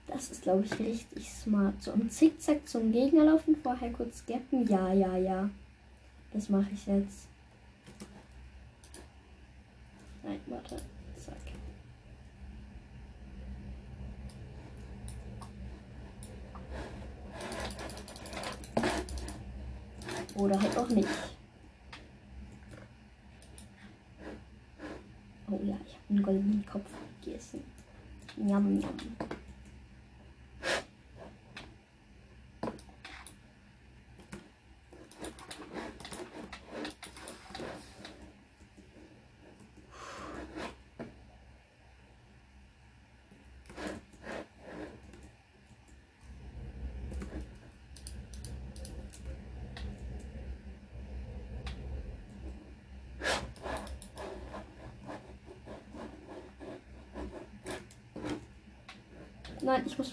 Das 0.08 0.30
ist, 0.30 0.42
glaube 0.42 0.66
ich, 0.66 0.80
richtig 0.80 1.32
smart. 1.32 1.82
So 1.82 1.94
im 1.94 2.10
Zickzack 2.10 2.68
zum 2.68 2.92
Gegner 2.92 3.24
laufen, 3.24 3.56
vorher 3.64 3.90
kurz 3.94 4.26
gappen. 4.26 4.68
Ja, 4.68 4.92
ja, 4.92 5.16
ja. 5.16 5.50
Das 6.34 6.50
mache 6.50 6.68
ich 6.74 6.86
jetzt. 6.88 7.28
Nein, 10.24 10.42
warte. 10.48 10.76
Zack. 11.16 11.38
Oder 20.36 20.62
halt 20.62 20.78
auch 20.78 20.90
nicht. 20.90 21.08
Oh 25.52 25.60
ja, 25.66 25.76
ich 25.86 25.94
habe 25.96 26.06
einen 26.10 26.24
goldenen 26.24 26.66
Kopf 26.66 26.90
gegessen. 27.22 27.62
Yum, 28.38 28.80
yum. 28.80 28.90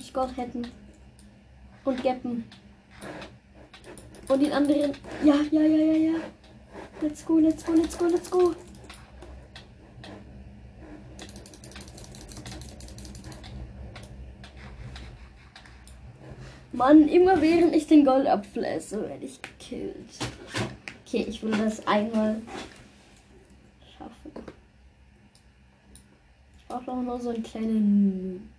50 0.09 0.12
Gold 0.12 0.37
hätten. 0.37 0.68
Und 1.85 2.03
Gappen. 2.03 2.44
Und 4.29 4.42
den 4.42 4.53
anderen. 4.53 4.92
Ja, 5.25 5.37
ja, 5.51 5.62
ja, 5.62 5.77
ja, 5.77 6.12
ja. 6.12 6.18
Let's 7.01 7.25
go, 7.25 7.38
let's 7.38 7.64
go, 7.64 7.73
let's 7.73 7.97
go, 7.97 8.07
let's 8.07 8.31
go. 8.31 8.55
Mann, 16.73 17.09
immer 17.09 17.40
während 17.40 17.75
ich 17.75 17.87
den 17.87 18.05
Goldapfel 18.05 18.64
esse, 18.64 19.09
werde 19.09 19.25
ich 19.25 19.40
gekillt. 19.42 20.11
Okay, 21.05 21.25
ich 21.29 21.42
will 21.42 21.51
das 21.51 21.85
einmal 21.87 22.40
schaffen. 23.97 24.33
Ich 26.59 26.66
brauche 26.68 26.85
noch 26.85 27.03
nur 27.03 27.21
so 27.21 27.31
einen 27.31 27.42
kleinen 27.42 28.53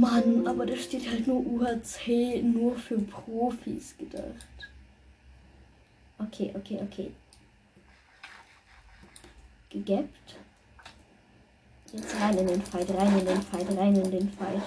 Mann, 0.00 0.46
aber 0.46 0.66
da 0.66 0.76
steht 0.76 1.08
halt 1.08 1.26
nur 1.26 1.44
UHC, 1.46 2.42
nur 2.42 2.76
für 2.76 2.98
Profis 2.98 3.96
gedacht. 3.96 4.24
Okay, 6.18 6.52
okay, 6.54 6.80
okay. 6.82 7.12
Gegappt. 9.70 10.36
Jetzt 11.92 12.20
rein 12.20 12.38
in 12.38 12.46
den 12.48 12.62
Fight, 12.62 12.90
rein 12.90 13.18
in 13.18 13.26
den 13.26 13.42
Fight, 13.42 13.68
rein 13.76 13.94
in 13.94 14.10
den 14.10 14.32
Fight. 14.32 14.62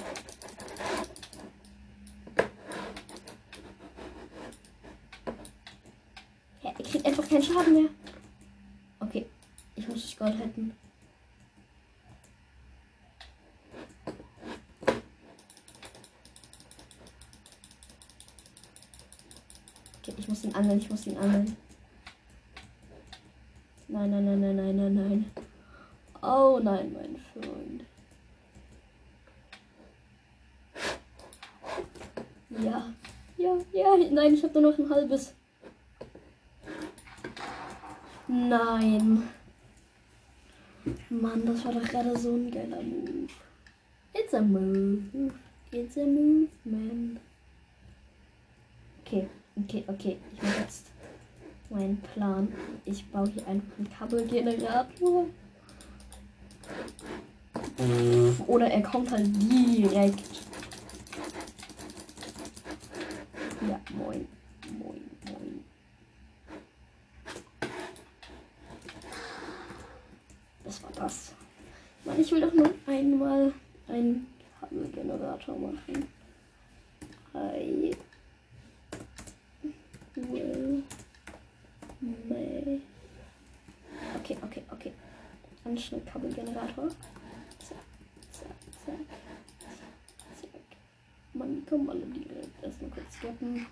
Ja, 6.64 6.72
er 6.78 6.86
kriegt 6.86 7.06
einfach 7.06 7.28
keinen 7.28 7.44
Schaden 7.44 7.74
mehr. 7.74 7.90
Okay, 9.02 9.26
ich 9.76 9.88
muss 9.88 10.04
das 10.04 10.18
Gold 10.18 10.40
retten. 10.40 10.74
Okay, 20.02 20.14
ich 20.18 20.28
muss 20.30 20.44
ihn 20.46 20.56
angeln, 20.68 20.80
ich 20.80 20.90
muss 20.90 21.08
ihn 21.08 21.18
angeln. 21.18 21.58
Nein, 23.88 24.12
nein, 24.12 24.26
nein, 24.26 24.40
nein, 24.40 24.56
nein, 24.56 24.76
nein, 24.76 24.96
nein. 24.96 25.32
Oh 26.22 26.60
nein, 26.62 26.94
mein 26.94 27.18
Freund. 27.32 27.86
Ja, 32.50 32.94
ja, 33.38 33.58
ja, 33.72 33.98
nein, 34.12 34.34
ich 34.34 34.44
habe 34.44 34.60
nur 34.60 34.72
noch 34.72 34.80
ein 34.80 34.90
halbes. 34.90 35.34
Nein. 38.28 39.24
Mann, 41.10 41.46
das 41.46 41.64
war 41.64 41.74
doch 41.74 41.84
gerade 41.84 42.18
so 42.18 42.34
ein 42.34 42.52
geiler 42.52 42.82
Move. 42.82 43.28
It's 44.14 44.34
a 44.34 44.42
move. 44.42 45.34
It's 45.72 45.98
a 45.98 46.06
movement. 46.06 47.20
Okay, 49.06 49.30
okay, 49.64 49.84
okay. 49.88 50.18
Ich 50.34 50.42
mach 50.44 50.60
jetzt 50.60 50.88
mein 51.70 51.98
Plan. 52.14 52.48
Ich 52.86 53.06
baue 53.08 53.30
hier 53.30 53.48
einfach 53.48 53.78
einen 53.78 53.90
Kabelgenerator. 53.90 55.26
Oder 58.48 58.68
er 58.68 58.82
kommt 58.82 59.12
halt 59.12 59.28
direkt. 59.28 60.42
Ja. 63.68 63.80
Moin, 63.96 64.28
moin. 64.80 65.02
Das 70.64 70.84
war 70.84 70.92
das. 70.96 71.34
Mann, 72.06 72.20
ich 72.20 72.32
will 72.32 72.42
doch 72.42 72.54
nur 72.54 72.70
einmal 72.86 73.54
einen 73.88 74.28
Kabelgenerator 74.60 75.58
machen. 75.58 76.08
I 77.34 77.96
will 80.16 80.84
may. 82.02 82.82
Okay, 84.18 84.38
okay, 84.44 84.64
okay. 84.72 84.94
Ganz 85.78 85.86
schnell 85.90 86.02
Kabelgenerator. 86.12 86.90
Zack, 86.90 87.78
zack, 88.32 88.56
zack. 88.84 88.96
Zack. 90.42 90.50
Mann, 91.34 91.56
die 91.56 91.70
kommen 91.70 91.88
alle 91.88 92.00
direkt. 92.00 92.64
Erstmal 92.64 92.90
kurz 92.90 93.16
skippen. 93.16 93.68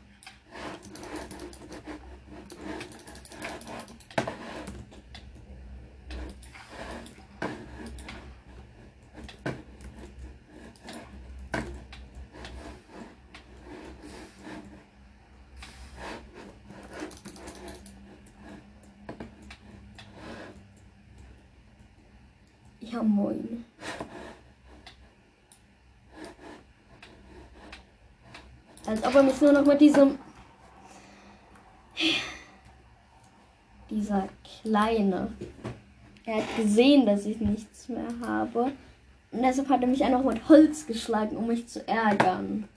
Ja, 22.96 23.04
moin. 23.04 23.66
Als 28.86 29.04
ob 29.04 29.16
er 29.16 29.24
mich 29.24 29.42
nur 29.42 29.52
noch 29.52 29.66
mit 29.66 29.82
diesem. 29.82 30.18
Dieser 33.90 34.30
kleine. 34.62 35.34
Er 36.26 36.38
hat 36.38 36.56
gesehen, 36.56 37.06
dass 37.06 37.26
ich 37.26 37.38
nichts 37.42 37.90
mehr 37.90 38.08
habe. 38.26 38.72
Und 39.32 39.42
deshalb 39.42 39.68
hat 39.68 39.82
er 39.82 39.88
mich 39.88 40.04
einfach 40.04 40.24
mit 40.24 40.48
Holz 40.48 40.88
geschlagen, 40.88 41.36
um 41.36 41.48
mich 41.48 41.68
zu 41.68 41.86
ärgern. 41.86 42.70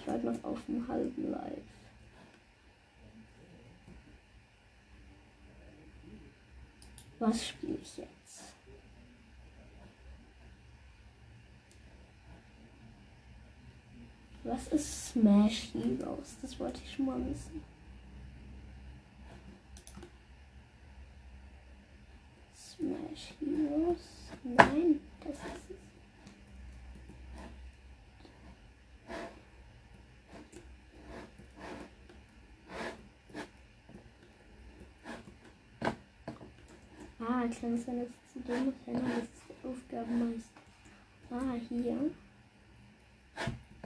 Ich 0.00 0.08
halt 0.08 0.24
noch 0.24 0.42
auf 0.42 0.58
dem 0.66 0.88
halben 0.88 1.30
Live. 1.30 1.62
Was 7.20 7.46
spiele 7.46 7.78
ich 7.80 7.96
jetzt? 7.98 8.10
Was 14.42 14.68
ist 14.68 15.16
Smash 15.70 15.84
Heroes? 15.84 16.36
Das 16.42 16.58
wollte 16.58 16.80
ich 16.84 16.94
schon 16.94 17.06
mal 17.06 17.18
wissen. 17.18 17.62
Smash 22.56 23.34
Heroes? 23.38 23.98
Nein, 24.42 25.00
das 25.20 25.34
ist 25.34 25.70
es. 25.70 25.76
Ah, 37.20 37.46
kann 37.60 37.74
es 37.74 37.84
sein, 37.84 37.98
dass 37.98 38.08
ich 38.08 38.32
zu 38.32 38.40
dem 38.40 38.72
Renner 38.86 39.20
das 39.20 39.70
Aufgabenmeister. 39.70 40.60
Ah, 41.30 41.54
hier. 41.68 42.10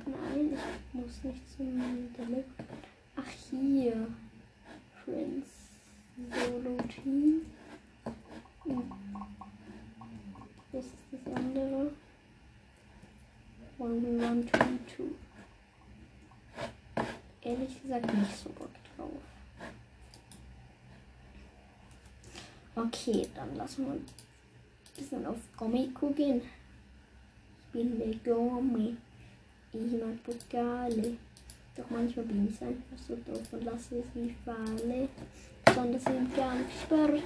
Nein, 0.06 0.52
ich 0.52 0.94
muss 0.94 1.24
nicht 1.24 1.42
zum 1.56 2.12
Delivery. 2.14 2.44
Ach, 3.16 3.30
hier. 3.50 4.06
Prince 5.04 5.48
Solo 6.30 6.76
Team. 6.88 7.42
Hm. 8.64 8.92
Das 10.72 10.84
ist 10.84 10.94
das 11.12 11.34
andere. 11.34 11.92
One 13.78 14.24
one 14.24 14.46
two 14.46 14.78
two. 14.96 15.10
Ehrlich 17.42 17.82
gesagt 17.82 18.14
nicht 18.14 18.36
so 18.36 18.48
Bock 18.50 18.70
drauf. 18.96 19.10
Okay, 22.76 23.28
dann 23.34 23.54
lassen 23.56 23.84
wir 23.86 23.92
ein 23.92 24.06
bisschen 24.96 25.26
auf 25.26 25.36
Comico 25.56 26.10
gehen. 26.10 26.40
Ich 26.40 27.66
bin 27.72 27.98
der 27.98 28.14
Gommi. 28.34 28.96
Ich 29.74 29.92
mag 30.00 30.22
Pokale. 30.22 31.16
Doch 31.76 31.90
manchmal 31.90 32.26
bin 32.26 32.48
ich 32.48 32.62
einfach 32.62 32.98
so 33.08 33.16
doof 33.16 33.42
und 33.50 33.64
lasse 33.64 33.96
es 33.98 34.06
wie 34.14 34.32
Falle. 34.44 35.08
Besonders 35.64 36.06
im 36.06 36.32
Kampfsport 36.32 37.22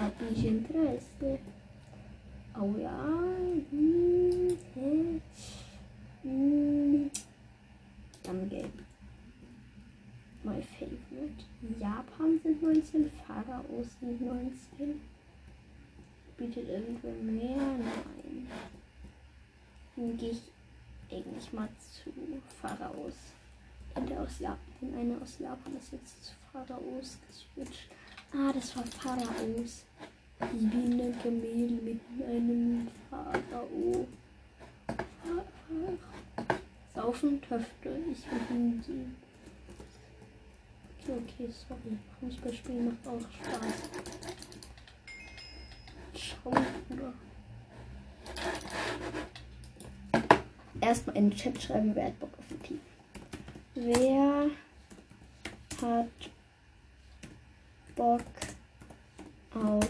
hab 0.00 0.14
ich 0.32 0.46
Interesse. 0.46 1.38
Oh 2.58 2.74
ja. 2.80 3.06
Hm, 3.70 4.56
hm. 6.22 7.10
Dann 8.22 8.48
Game. 8.48 8.72
My 10.42 10.62
favorite. 10.62 11.44
Japan 11.78 12.40
sind 12.42 12.62
19, 12.62 13.10
Pharaos 13.26 13.86
sind 14.00 14.22
19. 14.22 15.00
Bietet 16.38 16.66
irgendwer 16.66 17.12
mehr? 17.12 17.56
Nein. 17.56 18.46
Dann 19.96 20.16
gehe 20.16 20.30
ich 20.30 20.40
eigentlich 21.12 21.52
mal 21.52 21.68
zu 21.78 22.10
Pharaos. 22.60 23.14
Der 24.08 24.20
aus 24.20 24.38
Japan, 24.38 24.58
denn 24.80 24.94
einer 24.94 25.20
aus 25.20 25.38
Japan 25.38 25.76
ist 25.76 25.92
jetzt 25.92 26.24
zu 26.24 26.32
Pharaos 26.52 27.18
geswitcht. 27.26 27.90
Ah, 28.32 28.52
das 28.52 28.76
war 28.76 28.84
Pharaos. 28.86 29.84
Bin 30.38 31.00
ein 31.00 31.18
Kamel 31.20 31.70
mit 31.82 32.00
einem 32.24 32.88
Pharao. 33.10 34.06
Saufen 36.94 37.40
Töfte. 37.42 37.98
Ich 38.10 38.24
bin 38.48 38.82
sie. 38.86 39.06
Okay, 41.02 41.18
okay, 41.18 41.48
sorry. 41.68 41.98
Fußballspielen 42.20 42.86
macht 42.86 43.06
auch 43.08 43.20
Spaß. 43.20 43.74
Schau, 46.14 46.50
Bruder. 46.88 47.12
Erstmal 50.80 51.16
in 51.16 51.30
den 51.30 51.36
Chat 51.36 51.60
schreiben, 51.62 51.94
wer 51.94 52.06
hat 52.06 52.18
Bock 52.18 52.30
auf 52.38 52.50
ein 52.50 52.62
Team. 52.62 52.80
Wer 53.74 54.50
hat 55.80 56.08
Bock 57.96 58.22
auf 59.54 59.88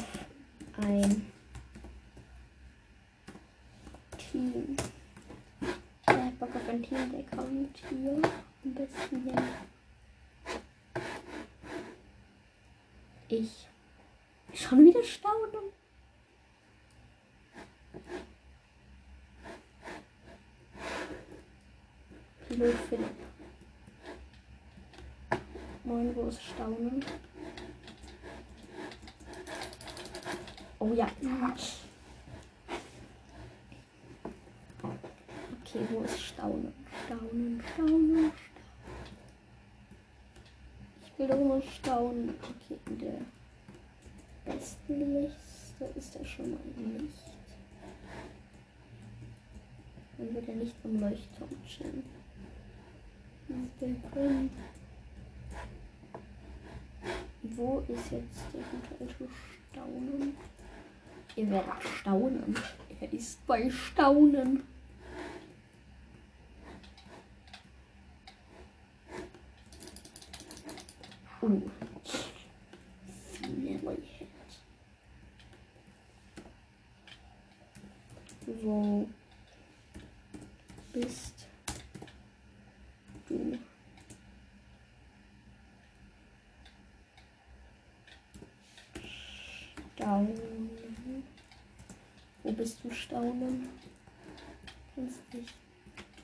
ein 0.78 1.26
Team? 4.18 4.76
Wer 6.06 6.24
hat 6.24 6.38
Bock 6.38 6.54
auf 6.54 6.68
ein 6.68 6.82
Team? 6.82 7.12
Der 7.12 7.22
kommt 7.36 7.78
hier 7.88 8.22
besten 8.64 9.22
hin. 9.24 9.42
Ich. 13.28 13.66
Schon 14.54 14.84
wieder 14.84 15.02
Staunen. 15.04 15.72
Pilot 22.50 22.74
Philipp. 22.88 23.14
Moin, 25.84 26.16
wo 26.16 26.22
ist 26.22 26.42
Staunen? 26.42 27.04
Oh 30.80 30.92
ja. 30.92 31.08
Okay, 35.62 35.86
wo 35.90 36.00
ist 36.00 36.20
Staunen? 36.20 36.72
Staunen, 37.06 37.62
Staunen, 37.62 37.62
Staunen. 37.72 38.32
Ich 41.06 41.18
will 41.18 41.28
doch 41.28 41.44
mal 41.44 41.62
staunen. 41.62 42.34
Okay, 42.42 42.80
in 42.86 42.98
der 42.98 43.20
besten 44.44 45.22
Liste 45.22 45.84
ist 45.94 46.16
er 46.16 46.24
schon 46.24 46.50
mal 46.50 46.58
nicht. 46.76 47.14
Dann 50.18 50.34
wird 50.34 50.48
er 50.48 50.54
nicht 50.56 50.74
am 50.82 51.00
Leuchtturm 51.00 51.50
chillen. 51.64 52.19
Das 53.50 53.88
ist 53.88 54.12
Grund. 54.12 54.52
Wo 57.42 57.80
ist 57.88 58.12
jetzt 58.12 58.42
der 58.52 58.62
gute 58.70 59.00
alte 59.00 59.28
Staunen? 59.72 60.36
Ihr 61.34 61.50
werdet 61.50 61.82
staunen. 61.82 62.56
Er 63.00 63.12
ist 63.12 63.44
bei 63.48 63.68
Staunen. 63.68 64.62
Oh. 71.42 71.62
So. 78.62 79.08
Wo 92.50 92.54
bist 92.54 92.78
du, 92.82 92.90
Staunen? 92.90 93.68
Kannst 94.96 95.20
dich 95.32 95.46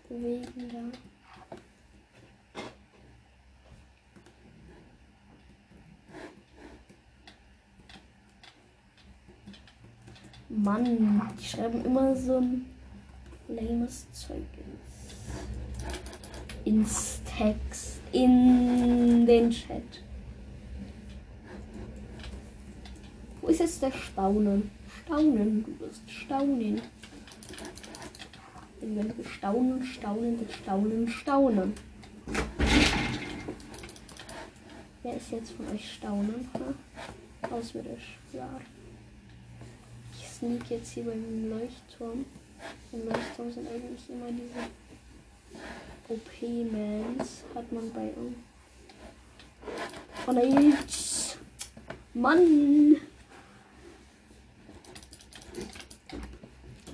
bewegen 0.09 0.69
da. 0.73 2.59
Mann, 10.49 11.31
die 11.39 11.45
schreiben 11.45 11.85
immer 11.85 12.17
so 12.17 12.39
ein 12.39 12.67
lames 13.47 14.11
Zeug 14.11 14.43
ins, 16.65 16.75
ins 16.75 17.21
Text, 17.39 18.01
in 18.11 19.25
den 19.27 19.51
Chat. 19.53 20.03
Wo 23.41 23.47
ist 23.47 23.61
jetzt 23.61 23.81
der 23.81 23.93
Staunen? 23.93 24.73
Staunen, 25.07 25.65
du 25.65 25.81
wirst 25.81 26.11
staunen. 26.11 26.83
Wenn 28.81 29.17
wir 29.17 29.25
staunen, 29.25 29.83
staunen, 29.85 30.47
staunen, 30.51 31.09
staunen. 31.09 31.73
Wer 35.03 35.17
ist 35.17 35.31
jetzt 35.31 35.53
von 35.53 35.69
euch 35.69 35.95
staunen? 35.95 36.49
Ha? 36.55 37.49
Auswärtig, 37.55 38.19
ja 38.33 38.49
sneak 40.37 40.71
jetzt 40.71 40.93
hier 40.93 41.05
beim 41.05 41.51
Leuchtturm. 41.51 42.27
Im 42.93 43.07
Leuchtturm 43.07 43.53
sind 43.53 43.69
eigentlich 43.69 44.11
immer 44.11 44.31
diese 44.31 44.61
OP-Mans. 46.09 47.45
Hat 47.55 47.73
man 47.73 47.91
bei 47.93 48.11
uns. 48.13 48.37
Oh 50.27 50.33
nein! 50.33 50.75
Mann! 52.15 52.97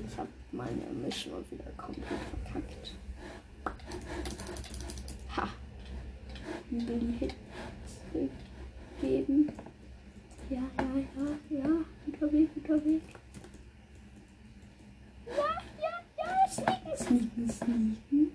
Ich 0.07 0.19
hab 0.19 0.29
meine 0.53 0.87
Mission 1.05 1.45
wieder 1.51 1.71
komplett 1.77 2.07
verkackt. 2.53 2.93
Ha! 5.37 5.49
Übel 6.71 6.99
die 6.99 7.19
Hits 7.19 7.35
geben. 9.01 9.53
Ja, 10.51 10.59
ja, 10.59 10.99
ja, 11.17 11.59
ja. 11.59 11.69
Guter 12.07 12.33
Weg, 12.33 12.55
guter 12.55 12.85
Weg. 12.85 13.03
Sneaken, 16.53 16.97
sneaken, 16.97 17.49
sneaken. 17.49 18.33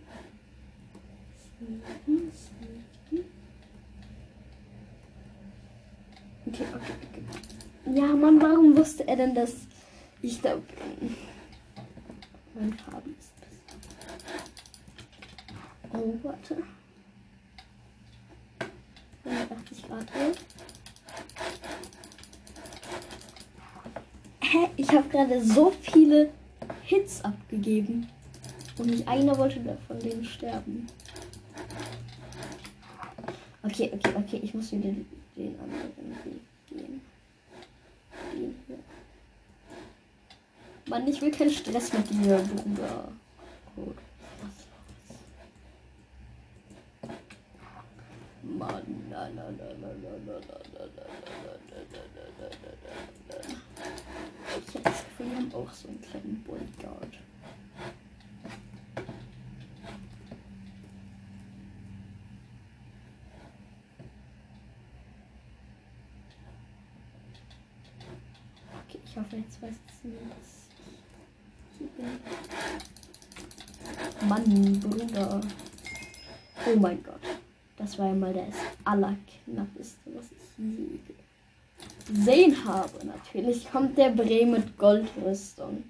Sneaken, 1.59 2.31
sneaken. 2.33 3.25
Okay, 6.47 6.65
okay, 6.73 6.93
okay. 7.05 7.23
Ja, 7.93 8.07
Mann, 8.15 8.41
warum 8.41 8.75
wusste 8.75 9.07
er 9.07 9.17
denn, 9.17 9.26
dass 9.37 9.53
ich 10.23 10.41
da 10.41 10.55
bin? 10.55 11.15
Mein 12.55 12.73
Farben 12.73 13.15
ist 13.19 13.31
Oh, 15.93 16.13
warte. 16.23 16.63
180 19.23 19.87
Grad 19.87 20.07
Hä? 24.41 24.69
Ich 24.75 24.89
habe 24.89 25.07
gerade 25.09 25.43
so 25.43 25.71
viele 25.81 26.31
Hits 26.83 27.23
abgegeben. 27.23 28.09
Und 28.79 28.87
nicht 28.87 29.07
einer 29.07 29.37
wollte 29.37 29.77
von 29.87 29.99
denen 29.99 30.25
sterben. 30.25 30.87
Okay, 33.63 33.91
okay, 33.93 34.13
okay. 34.15 34.39
Ich 34.41 34.53
muss 34.53 34.71
wieder 34.71 34.89
den 35.35 35.59
anderen 35.59 36.25
Weg 36.25 36.41
gehen. 36.69 37.01
Den 38.33 38.55
hier. 38.67 38.77
Mann, 40.97 41.07
ich 41.07 41.21
will 41.21 41.29
keinen 41.29 41.51
Stress 41.51 41.93
mit 41.93 42.09
dir, 42.09 42.37
Bruder. 42.37 43.09
Gut. 43.75 43.97
Mann, 48.41 48.83
na, 49.11 49.29
na, 49.29 49.43
na, 49.51 49.67
na, 49.79 49.93
na, 49.93 50.17
na, 50.25 50.39
na, 50.39 50.39
na, 50.39 50.39
na, 50.47 50.79
na, 50.79 50.87
na, 50.87 51.67
na, 52.07 52.47
na, 53.29 53.37
Ich 54.57 54.73
hätte 54.73 54.83
das 54.83 55.03
Gefühl, 55.05 55.29
wir 55.29 55.37
haben 55.37 55.53
auch 55.53 55.71
so 55.71 55.87
einen 55.87 56.01
kleinen 56.01 56.43
Bodyguard. 56.43 57.13
Okay, 68.87 68.99
ich 69.05 69.17
hoffe, 69.17 69.35
jetzt 69.35 69.61
weiß 69.61 69.71
es 69.71 70.03
nicht, 70.03 70.21
dass 70.21 70.57
ich 70.57 70.73
hier 70.73 70.91
bin. 70.91 70.97
Mann, 74.27 74.79
Bruder. 74.79 75.41
Oh 76.65 76.79
mein 76.79 77.03
Gott. 77.03 77.21
Das 77.77 77.97
war 77.99 78.07
ja 78.07 78.13
mal 78.13 78.33
das 78.33 78.55
allerknappeste, 78.83 80.11
was 80.13 80.25
ich 80.31 80.57
je 80.57 80.99
gesehen 82.07 82.65
habe. 82.65 83.05
Natürlich 83.05 83.69
kommt 83.71 83.97
der 83.97 84.09
Bre 84.09 84.45
mit 84.45 84.77
Goldrüstung. 84.77 85.83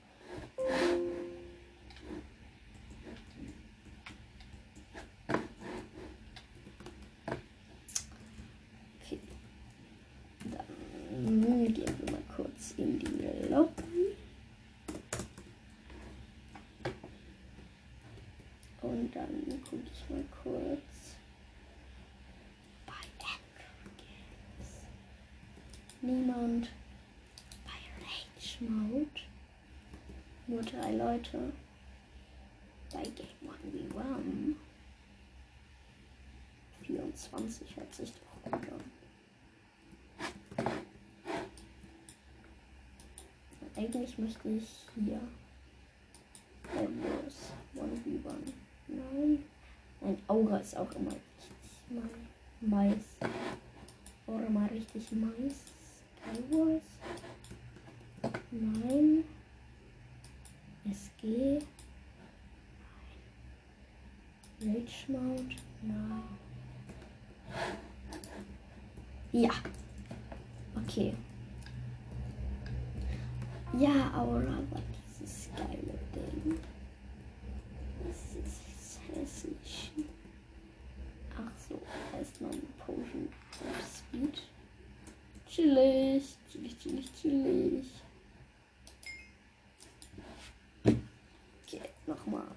Leute. 30.98 31.54
Bei 32.92 33.04
Game 33.04 33.50
1v1. 33.94 34.56
24 36.82 37.78
hat 37.78 37.94
sich 37.94 38.12
doch 38.14 38.52
gegangen. 38.52 38.92
Eigentlich 43.76 44.18
möchte 44.18 44.50
ich 44.50 44.68
hier 44.96 45.20
Elbos 46.76 47.52
1v1. 47.76 48.54
Nein. 48.88 49.44
Ein 50.02 50.18
Aura 50.28 50.58
ist 50.58 50.76
auch 50.78 50.92
immer 50.94 51.12
richtig 51.12 51.90
mal 51.90 52.10
Mais. 52.62 53.30
Oder 54.26 54.50
mal 54.50 54.68
richtig 54.68 55.12
Mais. 55.12 55.56
Skywars. 56.16 56.82
Nein. 58.52 59.37
Nein. 61.28 61.62
Rage 64.62 65.06
Mode? 65.10 65.56
Nein. 65.82 66.24
Ja. 69.34 69.50
Okay. 70.76 71.14
Ja, 73.78 74.14
Aura 74.16 74.58
war 74.72 74.82
dieses 75.20 75.50
geile 75.56 76.00
Ding. 76.16 76.60
Das 78.08 78.18
ist 78.44 79.00
hässlich. 79.14 79.92
Ach 81.36 81.52
so, 81.68 81.80
erstmal 82.18 82.52
ein 82.52 82.68
Potion 82.80 83.28
of 83.62 83.86
Speed. 83.86 84.42
Chillig, 85.50 86.24
chillig, 86.50 86.80
chillig, 86.80 87.10
chillig. 87.22 87.86
Okay, 91.68 91.90
nochmal. 92.06 92.48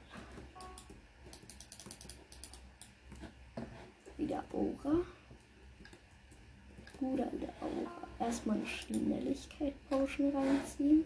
Wieder 4.17 4.45
Aura. 4.53 4.99
Gut 6.99 7.21
an 7.21 7.41
der 7.41 7.53
Aura. 7.61 7.91
Erstmal 8.21 8.57
eine 8.59 8.67
Schnelligkeit 8.67 9.75
Potion 9.89 10.31
reinziehen. 10.37 11.05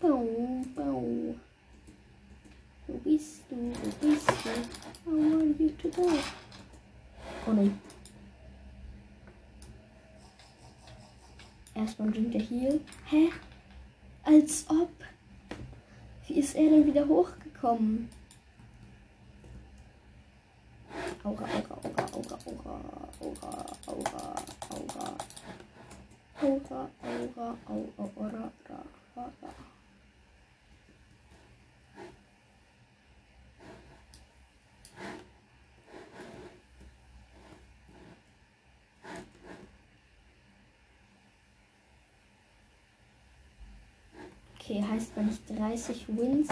Bau, 0.00 0.26
bau. 0.74 1.34
Wo 2.86 2.98
bist 2.98 3.42
du? 3.48 3.56
Wo 3.56 4.06
bist 4.06 4.28
du? 4.28 5.10
How 5.10 5.40
are 5.40 5.46
you 5.58 5.70
to 5.70 5.88
go? 5.88 6.10
Oh 7.46 7.52
nein. 7.52 7.80
Erstmal 12.12 12.30
drinkt 12.30 12.34
er 12.34 12.40
hier. 12.40 12.80
Hä? 13.06 13.28
Als 14.22 14.66
ob. 14.68 14.90
Wie 16.26 16.34
ist 16.34 16.54
er 16.54 16.68
denn 16.68 16.86
wieder 16.86 17.06
hochgekommen? 17.08 18.08
Aura, 21.24 21.44
Aura, 21.44 22.04
Aura, 22.12 22.38
Aura, 22.44 22.78
Aura, 23.20 23.66
Aura, 23.86 24.04
Aura, 24.04 24.34
Aura. 24.70 25.16
Aura, 26.40 26.90
Aura, 27.02 27.56
Aura, 27.66 28.10
Aura, 28.16 28.52
Aura. 29.14 29.54
Okay, 44.72 44.84
heißt, 44.90 45.12
wenn 45.16 45.28
ich 45.28 45.44
30 45.54 46.08
Wins 46.08 46.48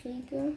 kriege, 0.00 0.56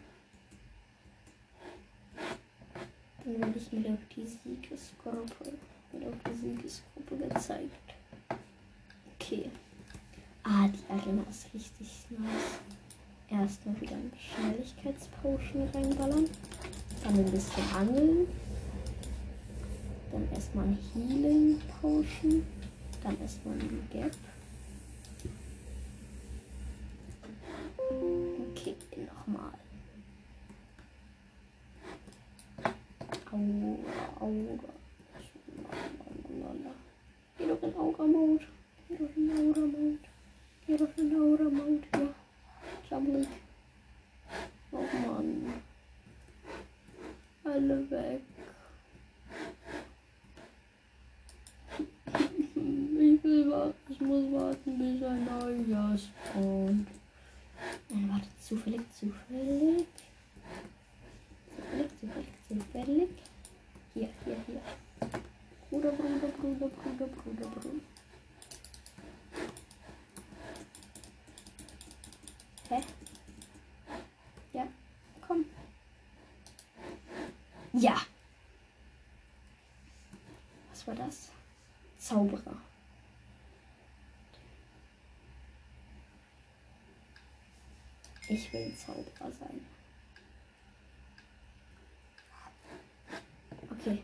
dann 3.25 3.41
werde 3.41 3.57
ich 3.57 3.69
wieder 3.69 3.89
auf 3.89 3.99
die 4.15 4.25
Siegesgruppe, 4.25 5.57
wieder 5.91 6.07
auf 6.07 6.15
die 6.25 6.37
Siegesgruppe 6.37 7.17
gezeigt. 7.17 7.95
Okay. 9.19 9.51
Ah, 10.43 10.69
die 10.69 10.89
Arena 10.89 11.23
ist 11.29 11.53
richtig 11.53 12.05
nice. 12.11 12.61
Erstmal 13.29 13.81
wieder 13.81 13.97
ein 13.97 14.13
Schnelligkeitspotion 14.17 15.67
reinballern. 15.73 16.29
Dann 17.03 17.13
ein 17.13 17.29
bisschen 17.29 17.75
angeln. 17.75 18.25
Dann 20.13 20.31
erstmal 20.31 20.63
ein 20.63 20.79
Healing 20.93 21.61
Potion. 21.81 22.47
Dann 23.03 23.19
erstmal 23.19 23.55
ein 23.55 23.89
Gap. 23.91 24.15
Okay, 27.89 28.75
nochmal. 29.05 29.53
Aura, 33.31 33.77
Aura. 34.19 34.71
Geh 37.37 37.47
doch 37.47 37.63
in 37.63 37.75
Aura-Mode. 37.75 38.45
Geh 38.89 38.97
doch 38.97 39.15
in 39.15 39.31
Aura-Mode. 39.31 39.99
Geh 40.65 40.77
doch 40.77 40.97
in 40.97 41.15
Aura-Mode, 41.15 41.87
ja. 41.93 42.13
Jumbling. 42.89 43.27
Oh 44.71 44.85
Mann. 45.05 45.53
Alle 47.45 47.89
weg. 47.89 48.21
Ich 52.13 53.23
will 53.23 53.49
warten. 53.49 53.75
Ich 53.89 54.01
muss 54.01 54.31
warten, 54.31 54.77
bis 54.77 55.03
ein 55.03 55.25
neuer 55.25 55.97
spawnt. 55.97 56.87
Nein, 57.89 58.09
warte, 58.09 58.27
zufällig, 58.41 58.81
zufällig. 58.93 59.87
Zufällig, 61.55 61.91
zufällig, 61.99 62.27
zufällig. 62.47 63.09
Hier, 63.93 64.09
hier, 64.25 64.37
hier. 64.45 64.61
Bruder, 65.69 65.91
Bruder, 65.91 66.27
Bruder, 66.27 66.67
Bruder, 66.67 67.07
Bruder, 67.07 67.47
Bruder. 67.47 67.81
Hä? 72.69 72.83
Ja, 74.53 74.67
komm. 75.25 75.45
Ja. 77.79 78.01
Was 80.71 80.87
war 80.87 80.95
das? 80.95 81.29
Zauberer. 81.99 82.57
Ich 88.29 88.51
will 88.51 88.75
Zauberer 88.75 89.31
sein. 89.31 89.65
Okay. 93.69 94.03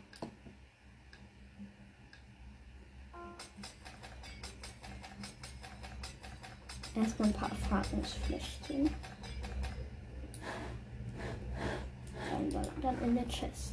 Erstmal 6.94 7.28
ein 7.28 7.34
paar 7.34 7.50
Erfahrungsfläschchen. 7.50 8.88
Reinballern. 12.30 12.73
Dann 12.84 13.02
in 13.02 13.14
der 13.14 13.26
Chest. 13.28 13.72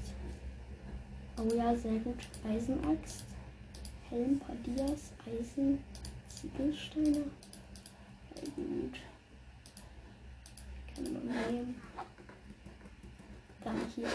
Oh 1.37 1.53
ja, 1.53 1.75
sehr 1.75 1.99
gut. 1.99 2.15
Eisenaxt. 2.47 3.25
Helm, 4.09 4.39
Padias, 4.39 5.11
Eisen, 5.25 5.83
Ziegelsteine. 6.29 7.25
Sehr 8.33 8.49
gut. 8.55 8.99
Kann 10.95 11.13
man 11.13 11.25
nehmen. 11.25 11.75
Dann 13.61 13.81
hier. 13.93 14.07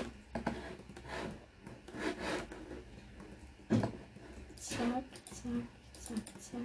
Zack, 4.59 5.05
zack, 5.31 5.67
zack, 6.01 6.17
zack. 6.41 6.61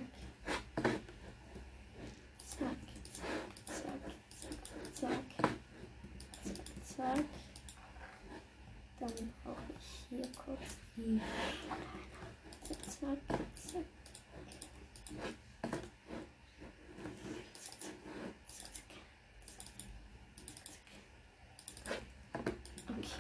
Zack, 2.46 2.78
zack, 3.06 4.00
zack, 4.38 4.56
zack, 4.94 5.26
zack, 6.34 6.56
zack. 6.96 7.26
Dann 9.02 9.34
brauche 9.44 9.58
ich 9.80 10.06
hier 10.10 10.28
kurz 10.46 10.60
die 10.96 11.20
Zack, 12.70 12.78
zack, 12.88 13.40
zack. 13.56 13.86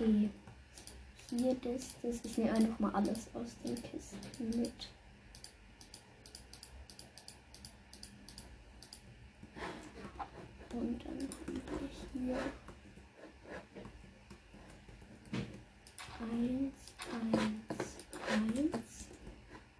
Okay. 0.01 0.29
Hier 1.29 1.55
das, 1.61 1.89
das. 2.01 2.19
Ich 2.23 2.37
nehme 2.37 2.53
einfach 2.53 2.79
mal 2.79 2.91
alles 2.95 3.27
aus 3.35 3.55
den 3.63 3.75
Kisten 3.75 4.59
mit. 4.59 4.89
Und 10.73 11.03
dann 11.03 11.19
haben 11.29 11.61
wir 11.67 12.31
hier 12.33 12.39
eins, 16.19 16.73
eins, 17.11 17.85
eins. 18.31 19.05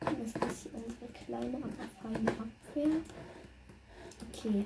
Dann 0.01 0.21
ist 0.23 0.35
das 0.39 0.61
hier 0.61 0.75
unsere 0.75 1.11
kleine, 1.13 1.57
aber 1.57 1.69
feine 2.01 2.31
Abwehr. 2.31 3.01
Okay. 4.29 4.65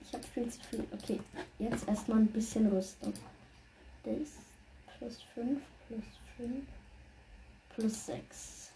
Ich 0.00 0.12
habe 0.14 0.24
viel 0.24 0.50
zu 0.50 0.60
viel. 0.60 0.86
Okay, 0.92 1.20
jetzt 1.58 1.88
erstmal 1.88 2.18
ein 2.18 2.28
bisschen 2.44 2.66
Rüstung. 2.66 3.14
Das 4.02 4.28
plus 4.98 5.22
5, 5.34 5.62
plus 5.88 6.04
5, 6.36 6.66
plus 7.70 8.06
6. 8.06 8.70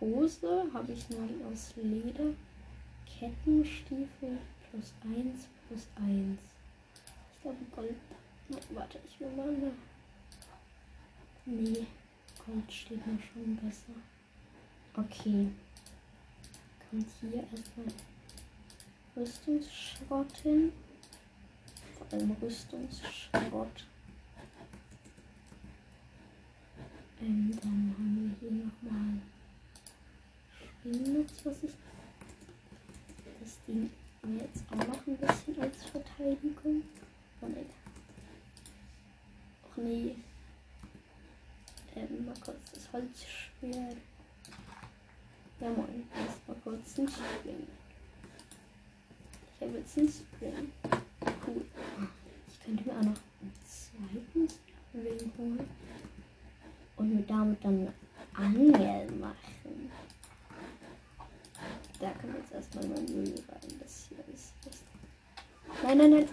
Hose 0.00 0.70
habe 0.72 0.92
ich 0.92 1.10
nur 1.10 1.28
aus 1.50 1.72
Leder. 1.74 2.32
Kettenstiefel 3.04 4.38
plus 4.70 4.92
1, 5.02 5.48
plus 5.66 5.88
1. 5.96 6.38
Ich 7.32 7.42
glaube 7.42 7.56
Gold. 7.74 7.96
Na, 8.48 8.58
warte, 8.70 9.00
ich 9.08 9.18
will 9.18 9.30
mal 9.32 9.48
eine. 9.48 9.72
Nee, 11.46 11.86
Gold 12.46 12.72
steht 12.72 13.04
mir 13.04 13.18
schon 13.18 13.56
besser. 13.56 13.92
Okay. 14.96 15.48
Kommt 16.90 17.08
hier 17.20 17.44
erstmal 17.52 17.86
Rüstungsschrott 19.16 20.36
hin. 20.44 20.72
Allem 22.12 22.36
Rüstungsschrott. 22.40 23.86
Ähm, 27.20 27.58
dann 27.62 27.94
haben 27.96 28.36
wir 28.40 28.48
hier 28.48 28.64
nochmal 28.64 29.20
Schwingnetz, 30.82 31.32
was 31.44 31.62
ich. 31.62 31.72
Das 33.40 33.58
Ding 33.66 33.90
wir 34.26 34.42
jetzt 34.42 34.64
auch 34.70 34.86
noch 34.86 35.06
ein 35.06 35.16
bisschen 35.16 35.60
als 35.60 35.84
Verteidigung. 35.84 36.82
Oh 37.40 37.46
nee. 37.46 37.66
Och 39.64 39.76
nee. 39.76 40.16
Ähm, 41.96 42.26
mal 42.26 42.34
kurz 42.44 42.72
das 42.72 42.92
Holzschwert. 42.92 43.96
Ja 45.60 45.70
moin, 45.70 46.08
erstmal 46.14 46.56
kurz 46.64 46.98
ein 46.98 47.08
Springen. 47.08 47.68
Ich 49.54 49.66
habe 49.66 49.78
jetzt 49.78 49.98
einen 49.98 50.08
Spring. 50.08 51.03
Cool. 51.46 51.64
Ich 52.48 52.64
könnte 52.64 52.84
mir 52.84 52.92
auch 52.92 53.02
noch 53.02 53.18
einen 53.40 53.52
zweiten 53.64 54.48
holen. 55.38 55.68
Und 56.96 57.14
mir 57.14 57.22
damit 57.22 57.64
dann 57.64 57.88
eine 58.36 58.46
Angel 58.46 59.10
machen. 59.12 59.90
Da 62.00 62.10
kommt 62.10 62.36
jetzt 62.36 62.52
erstmal 62.52 62.86
mein 62.86 63.04
Müll 63.06 63.34
rein. 63.48 63.80
Das 63.80 64.06
hier 64.08 64.18
ist 64.32 64.52
das. 64.64 64.82
Nein, 65.82 65.98
nein, 65.98 66.10
nein. 66.10 66.28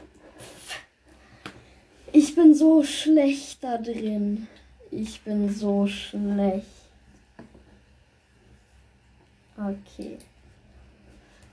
Ich 2.13 2.35
bin 2.35 2.53
so 2.53 2.83
schlecht 2.83 3.63
da 3.63 3.77
drin. 3.77 4.47
Ich 4.91 5.21
bin 5.21 5.53
so 5.53 5.87
schlecht. 5.87 6.67
Okay. 9.57 10.17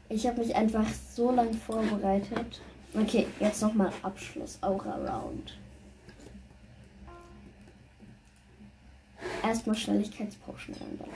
Ich 0.08 0.26
habe 0.26 0.40
mich 0.40 0.54
einfach 0.56 0.86
so 1.14 1.30
lang 1.30 1.52
vorbereitet. 1.54 2.60
Okay, 3.00 3.26
jetzt 3.38 3.62
nochmal 3.62 3.92
Abschluss 4.02 4.58
Aura 4.60 4.96
Round. 4.96 5.56
Erstmal 9.42 9.76
Schnelligkeitspauschen 9.76 10.74
reinballern. 10.74 11.14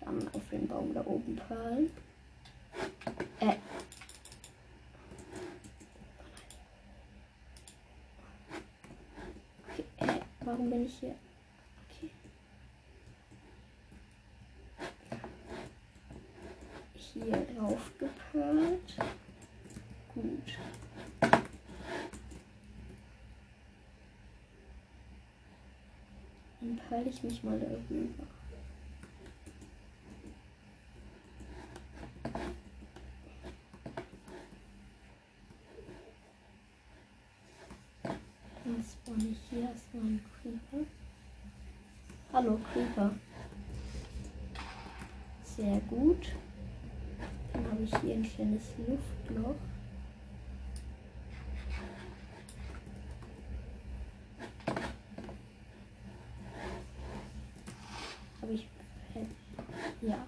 Dann 0.00 0.28
auf 0.32 0.48
den 0.50 0.66
Baum 0.66 0.94
da 0.94 1.00
oben 1.04 1.36
perlen. 1.36 1.90
Äh. 3.40 3.56
Okay, 9.68 9.84
äh, 9.98 10.20
warum 10.40 10.70
bin 10.70 10.86
ich 10.86 10.94
hier? 11.00 11.14
Okay. 11.90 12.10
Hier 16.94 17.46
rauf 17.60 17.90
geperlt. 17.98 18.94
Gut. 20.14 20.58
Peile 26.88 27.08
ich 27.10 27.22
mich 27.22 27.42
mal 27.42 27.58
darüber. 27.58 28.24
Dann 38.64 38.84
spawn 38.84 39.32
ich 39.32 39.38
hier 39.48 39.68
erstmal 39.68 40.02
einen 40.02 40.20
Creeper. 40.42 40.84
Hallo 42.32 42.58
Creeper. 42.72 43.14
Sehr 45.44 45.80
gut. 45.88 46.32
Dann 47.52 47.64
habe 47.70 47.82
ich 47.82 47.96
hier 47.98 48.14
ein 48.16 48.24
schönes 48.24 48.64
Luftloch. 48.86 49.56
Habe 58.40 58.52
ich 58.52 58.66
Fe- 59.12 59.26
ja 60.06 60.26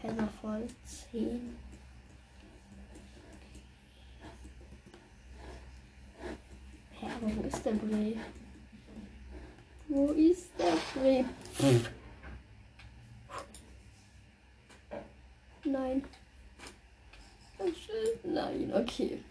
Felder 0.00 0.28
voll 0.40 0.66
10. 0.84 1.56
Hä, 7.00 7.06
aber 7.06 7.13
wo 7.26 7.46
ist 7.48 7.64
der 7.64 7.72
Bree? 7.72 8.16
Wo 9.88 10.08
ist 10.12 10.48
der 10.58 10.76
Bree? 11.00 11.24
Pff. 11.54 11.90
Nein. 15.64 16.04
Ist- 17.58 18.24
Nein, 18.24 18.72
okay. 18.74 19.22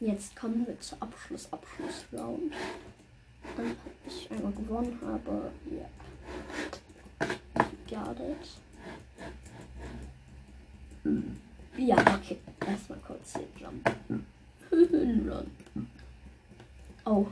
Jetzt 0.00 0.34
kommen 0.36 0.66
wir 0.66 0.78
zur 0.80 1.00
Abschluss, 1.02 1.48
Abschlussround. 1.52 2.52
Dann 3.56 3.70
hab 3.70 3.76
ich 4.06 4.30
einmal 4.30 4.52
gewonnen 4.52 4.98
habe, 5.02 5.50
ja. 5.70 5.88
Got 7.88 8.18
it. 8.20 8.48
Ja, 11.78 11.96
okay. 12.16 12.38
Erstmal 12.66 12.98
kurz 13.06 13.34
hier 13.34 13.46
jumpen. 13.58 14.26
Run. 14.70 15.50
Oh. 17.08 17.24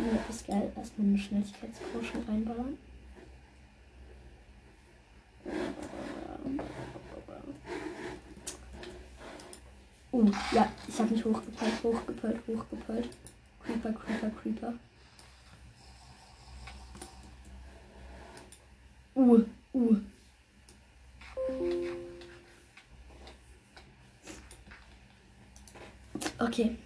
Ja, 0.00 0.18
ist 0.28 0.44
geil. 0.44 0.72
Erstmal 0.74 1.06
eine 1.06 1.16
Schnelligkeitspotion 1.16 2.24
reinballern. 2.28 2.76
Uh, 10.10 10.30
ja, 10.50 10.72
ich 10.88 10.98
habe 10.98 11.10
mich 11.14 11.24
hochgepeilt, 11.24 11.82
hochgepeilt, 11.84 12.40
hochgepeilt. 12.48 13.08
Creeper, 13.64 13.92
Creeper, 13.92 14.30
Creeper. 14.30 14.74
Uh, 19.14 19.44
uh. 19.74 19.96
Okay. 26.40 26.76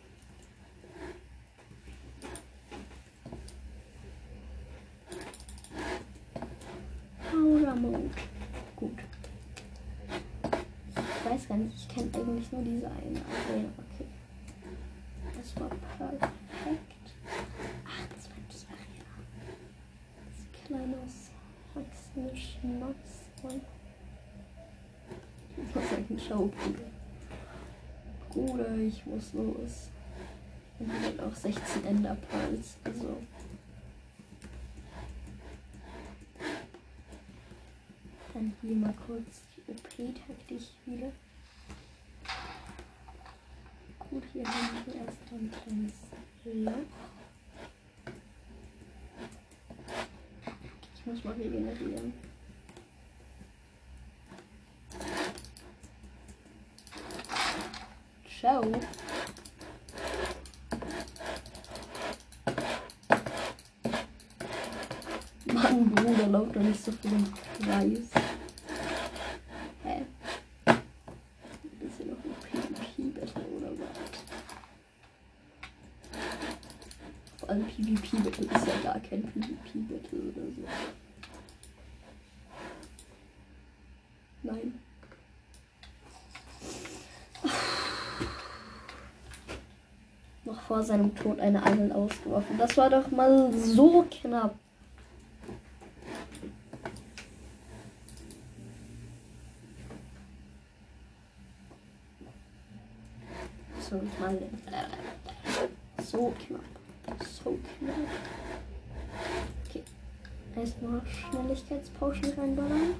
Power 7.30 7.76
Mode. 7.76 8.10
Gut. 8.74 8.98
Ich 10.96 11.30
weiß 11.30 11.48
gar 11.48 11.56
nicht, 11.56 11.76
ich 11.76 11.88
kenne 11.88 12.10
eigentlich 12.14 12.50
nur 12.50 12.62
diese 12.62 12.86
eine 12.86 13.20
Arena. 13.20 13.68
Okay. 13.78 14.06
Das 15.36 15.60
war 15.60 15.68
perfekt. 15.68 16.30
28 17.86 18.66
Arena. 18.68 19.14
Das 20.26 20.66
kleines 20.66 21.30
wachsende 21.74 22.36
Schnapsmann. 22.36 23.60
Schau, 26.26 26.50
Bruder. 28.30 28.76
Ich 28.76 29.04
muss 29.04 29.32
los. 29.34 29.90
Und 30.78 30.90
haben 30.92 31.20
auch 31.20 31.34
16 31.36 31.84
Enderpearls. 31.84 32.76
Also. 32.82 33.22
Dann 38.32 38.52
hier 38.62 38.76
mal 38.76 38.94
kurz 39.06 39.42
die 39.54 39.70
OP-Taktik 39.70 40.62
wieder. 40.86 41.12
Gut, 43.98 44.22
hier 44.32 44.44
haben 44.44 44.82
wir 44.86 44.94
erst 44.94 45.18
ein 45.30 45.52
kleines 45.62 45.92
Loch. 46.44 46.72
Ich 50.96 51.06
muss 51.06 51.24
mal 51.24 51.34
regenerieren. 51.34 52.33
Ciao. 58.44 58.60
Mann, 65.46 65.90
Bruder, 65.94 66.26
lauf 66.26 66.52
doch 66.52 66.60
nicht 66.60 66.84
so 66.84 66.92
viel 66.92 67.12
im 67.12 67.24
Kreis. 67.64 68.00
Hä? 69.82 70.04
Ist 71.80 71.96
hier 71.96 72.06
noch 72.08 72.18
ein 72.22 72.34
PvP-Battle 72.42 73.46
oder 73.46 73.70
was? 73.78 73.96
Vor 77.38 77.48
allem 77.48 77.64
PvP-Battle 77.64 78.44
ist 78.44 78.66
ja 78.66 78.74
gar 78.82 79.00
kein 79.00 79.22
PvP-Battle 79.22 80.18
oder 80.18 80.46
so. 80.54 80.68
Nein. 84.42 84.74
Noch 90.46 90.60
vor 90.74 90.82
seinem 90.82 91.14
Tod 91.14 91.38
eine 91.38 91.62
Angel 91.62 91.92
ausgeworfen. 91.92 92.58
Das 92.58 92.76
war 92.76 92.90
doch 92.90 93.08
mal 93.12 93.48
so 93.52 94.04
knapp. 94.10 94.56
So 103.78 104.02
mal. 104.18 104.42
So 106.02 106.34
knapp. 106.44 106.64
So 107.22 107.56
knapp. 107.78 107.94
Okay. 109.68 109.84
Erstmal 110.56 111.02
Schnelligkeitspauschen 111.06 112.32
reinballern. 112.36 112.96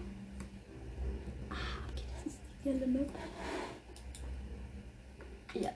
Ah, 1.50 1.54
okay, 1.90 2.04
das 2.22 2.34
ist 2.34 2.40
die 2.40 2.68
gelbe 2.68 2.86
Map. 2.86 3.08
Ja. 5.54 5.70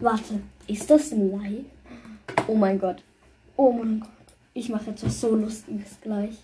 Warte, 0.00 0.40
ist 0.66 0.88
das 0.88 1.12
ein 1.12 1.30
Live? 1.30 1.66
Oh 2.46 2.54
mein 2.54 2.78
Gott. 2.78 3.02
Oh 3.56 3.70
mein 3.70 4.00
Gott. 4.00 4.08
Ich 4.54 4.70
mache 4.70 4.90
etwas 4.90 5.20
so 5.20 5.36
Lustiges 5.36 6.00
gleich. 6.00 6.38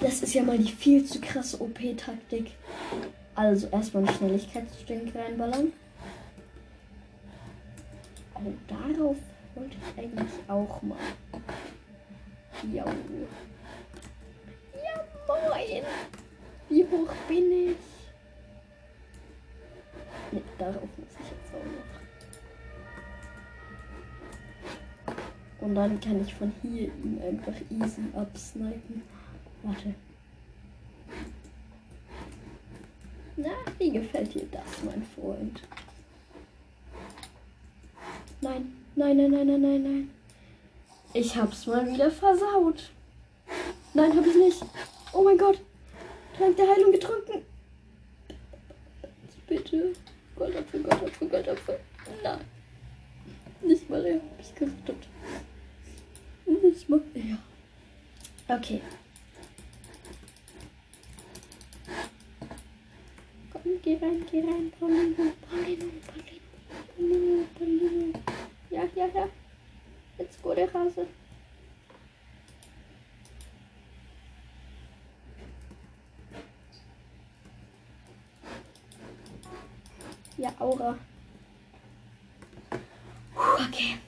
Das 0.00 0.22
ist 0.22 0.34
ja 0.34 0.42
mal 0.42 0.58
die 0.58 0.70
viel 0.70 1.02
zu 1.04 1.18
krasse 1.18 1.58
OP-Taktik. 1.58 2.50
Also 3.34 3.68
erstmal 3.68 4.04
eine 4.04 4.12
Schnelligkeitsstänke 4.14 5.18
reinballern. 5.18 5.72
Oh, 8.34 8.52
darauf 8.68 9.16
wollte 9.54 9.76
ich 9.76 10.02
eigentlich 10.02 10.32
auch 10.48 10.82
mal. 10.82 10.98
Ja. 12.74 12.84
Ja, 14.74 15.04
moin. 15.26 15.82
Wie 16.68 16.84
hoch 16.84 17.12
bin 17.26 17.70
ich? 17.70 17.89
Ne, 20.32 20.42
darauf 20.58 20.88
muss 20.96 21.08
ich 21.20 21.30
jetzt 21.30 21.52
auch 21.54 21.64
noch. 21.64 22.00
Und 25.60 25.74
dann 25.74 26.00
kann 26.00 26.22
ich 26.24 26.34
von 26.34 26.52
hier 26.62 26.84
ihn 26.86 27.20
einfach 27.22 27.54
easy 27.70 28.02
absnipen. 28.14 29.02
Warte. 29.62 29.94
Na, 33.36 33.50
wie 33.78 33.90
gefällt 33.90 34.34
dir 34.34 34.46
das, 34.50 34.82
mein 34.84 35.02
Freund? 35.14 35.62
Nein, 38.40 38.72
nein, 38.94 39.16
nein, 39.16 39.30
nein, 39.30 39.46
nein, 39.46 39.60
nein, 39.60 39.82
nein. 39.82 40.10
Ich 41.12 41.36
hab's 41.36 41.66
mal 41.66 41.86
wieder 41.86 42.10
versaut. 42.10 42.90
Nein, 43.92 44.16
hab 44.16 44.26
ich 44.26 44.36
nicht. 44.36 44.64
Oh 45.12 45.22
mein 45.22 45.36
Gott. 45.36 45.60
Trank 46.36 46.56
der 46.56 46.68
Heilung 46.68 46.92
getrunken. 46.92 47.42
Bitte. 49.48 49.92
Goldapfel, 50.40 50.82
Goldapfel, 50.82 51.28
Goldapfel. 51.28 51.80
Nein. 52.22 52.40
Nicht 53.60 53.90
mal 53.90 54.06
er 54.06 54.14
hab 54.14 54.40
ich 54.40 54.54
gerettet. 54.54 55.08
Nicht 56.46 56.88
mal 56.88 57.02
er. 57.12 58.56
Okay. 58.56 58.80
Komm, 63.52 63.62
geh 63.82 63.98
rein, 64.00 64.24
geh 64.30 64.40
rein. 64.40 64.72
Paulino, 64.80 65.30
Paulino, 65.46 65.84
Paulino, 66.06 66.40
Paulino, 66.96 67.44
Paulino. 67.58 68.18
Ja, 68.70 68.84
ja, 68.94 69.06
ja. 69.14 69.28
Jetzt 70.16 70.40
go 70.40 70.54
der 70.54 70.72
Hase. 70.72 71.06
Ja, 80.40 80.50
Aura. 80.58 80.96
Puh, 83.34 83.62
Okay. 83.66 83.98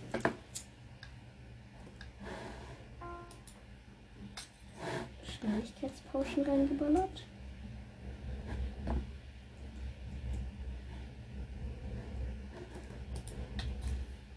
Schnelligkeitspauschen 5.27 6.45
reingeballert. 6.45 7.27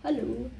Hallo. 0.03 0.51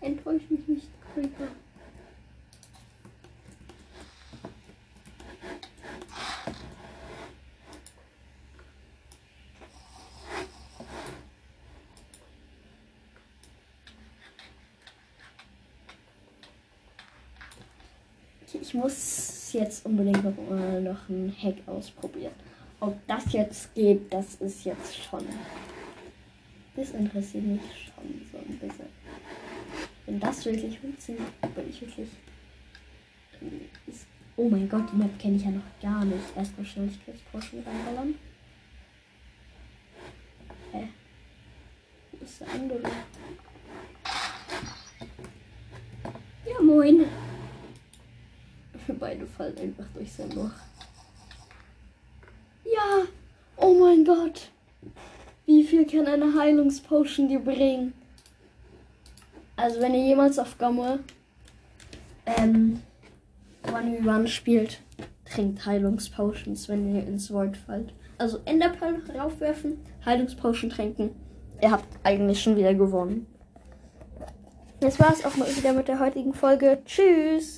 Enttäusch 0.00 0.48
mich 0.48 0.68
nicht, 0.68 0.88
Creeper. 1.12 1.48
Okay, 18.48 18.57
Ich 18.68 18.74
muss 18.74 19.50
jetzt 19.54 19.86
unbedingt 19.86 20.22
noch, 20.22 20.36
mal 20.50 20.82
noch 20.82 21.08
einen 21.08 21.34
Hack 21.42 21.56
ausprobieren. 21.66 22.34
Ob 22.80 22.98
das 23.06 23.32
jetzt 23.32 23.74
geht, 23.74 24.12
das 24.12 24.34
ist 24.34 24.62
jetzt 24.66 24.94
schon. 24.94 25.24
Das 26.76 26.90
interessiert 26.90 27.44
mich 27.44 27.62
schon 27.62 28.26
so 28.30 28.36
ein 28.36 28.58
bisschen. 28.58 28.84
Wenn 30.04 30.20
das 30.20 30.44
wirklich 30.44 30.78
funktioniert, 30.78 31.54
bin 31.54 31.70
ich 31.70 31.80
wirklich. 31.80 32.10
Ist, 33.86 34.06
oh 34.36 34.50
mein 34.50 34.68
Gott, 34.68 34.84
die 34.92 34.96
Map 34.96 35.18
kenne 35.18 35.36
ich 35.36 35.44
ja 35.44 35.50
noch 35.50 35.62
gar 35.80 36.04
nicht. 36.04 36.36
Erstmal 36.36 36.66
Schnelligkeitsposchen 36.66 37.64
reinballern. 37.64 38.16
Hä? 40.72 40.88
Wo 42.12 42.22
ist 42.22 42.40
der 42.42 42.50
andere? 42.50 42.82
Ja, 46.44 46.60
moin. 46.62 47.06
Beide 48.98 49.27
fallen 49.38 49.56
einfach 49.56 49.86
durch 49.94 50.12
sein 50.12 50.30
Loch. 50.32 50.50
Ja! 52.64 53.06
Oh 53.56 53.74
mein 53.74 54.04
Gott! 54.04 54.50
Wie 55.46 55.64
viel 55.64 55.86
kann 55.86 56.06
eine 56.06 56.38
Heilungspotion 56.38 57.28
dir 57.28 57.38
bringen? 57.38 57.94
Also 59.56 59.80
wenn 59.80 59.94
ihr 59.94 60.04
jemals 60.04 60.38
auf 60.38 60.58
Gomme 60.58 61.00
ähm, 62.26 62.80
One 63.72 64.28
spielt, 64.28 64.80
trinkt 65.24 65.64
Heilungspotions, 65.64 66.68
wenn 66.68 66.94
ihr 66.94 67.06
ins 67.06 67.32
Void 67.32 67.56
fallt. 67.56 67.92
Also 68.18 68.40
Enderpearl 68.44 69.02
raufwerfen, 69.16 69.78
Heilungspotion 70.04 70.70
trinken. 70.70 71.10
Ihr 71.62 71.70
habt 71.70 71.86
eigentlich 72.02 72.42
schon 72.42 72.56
wieder 72.56 72.74
gewonnen. 72.74 73.26
Das 74.80 75.00
war's 75.00 75.24
auch 75.24 75.36
mal 75.36 75.48
wieder 75.56 75.72
mit 75.72 75.88
der 75.88 75.98
heutigen 75.98 76.34
Folge. 76.34 76.78
Tschüss! 76.84 77.46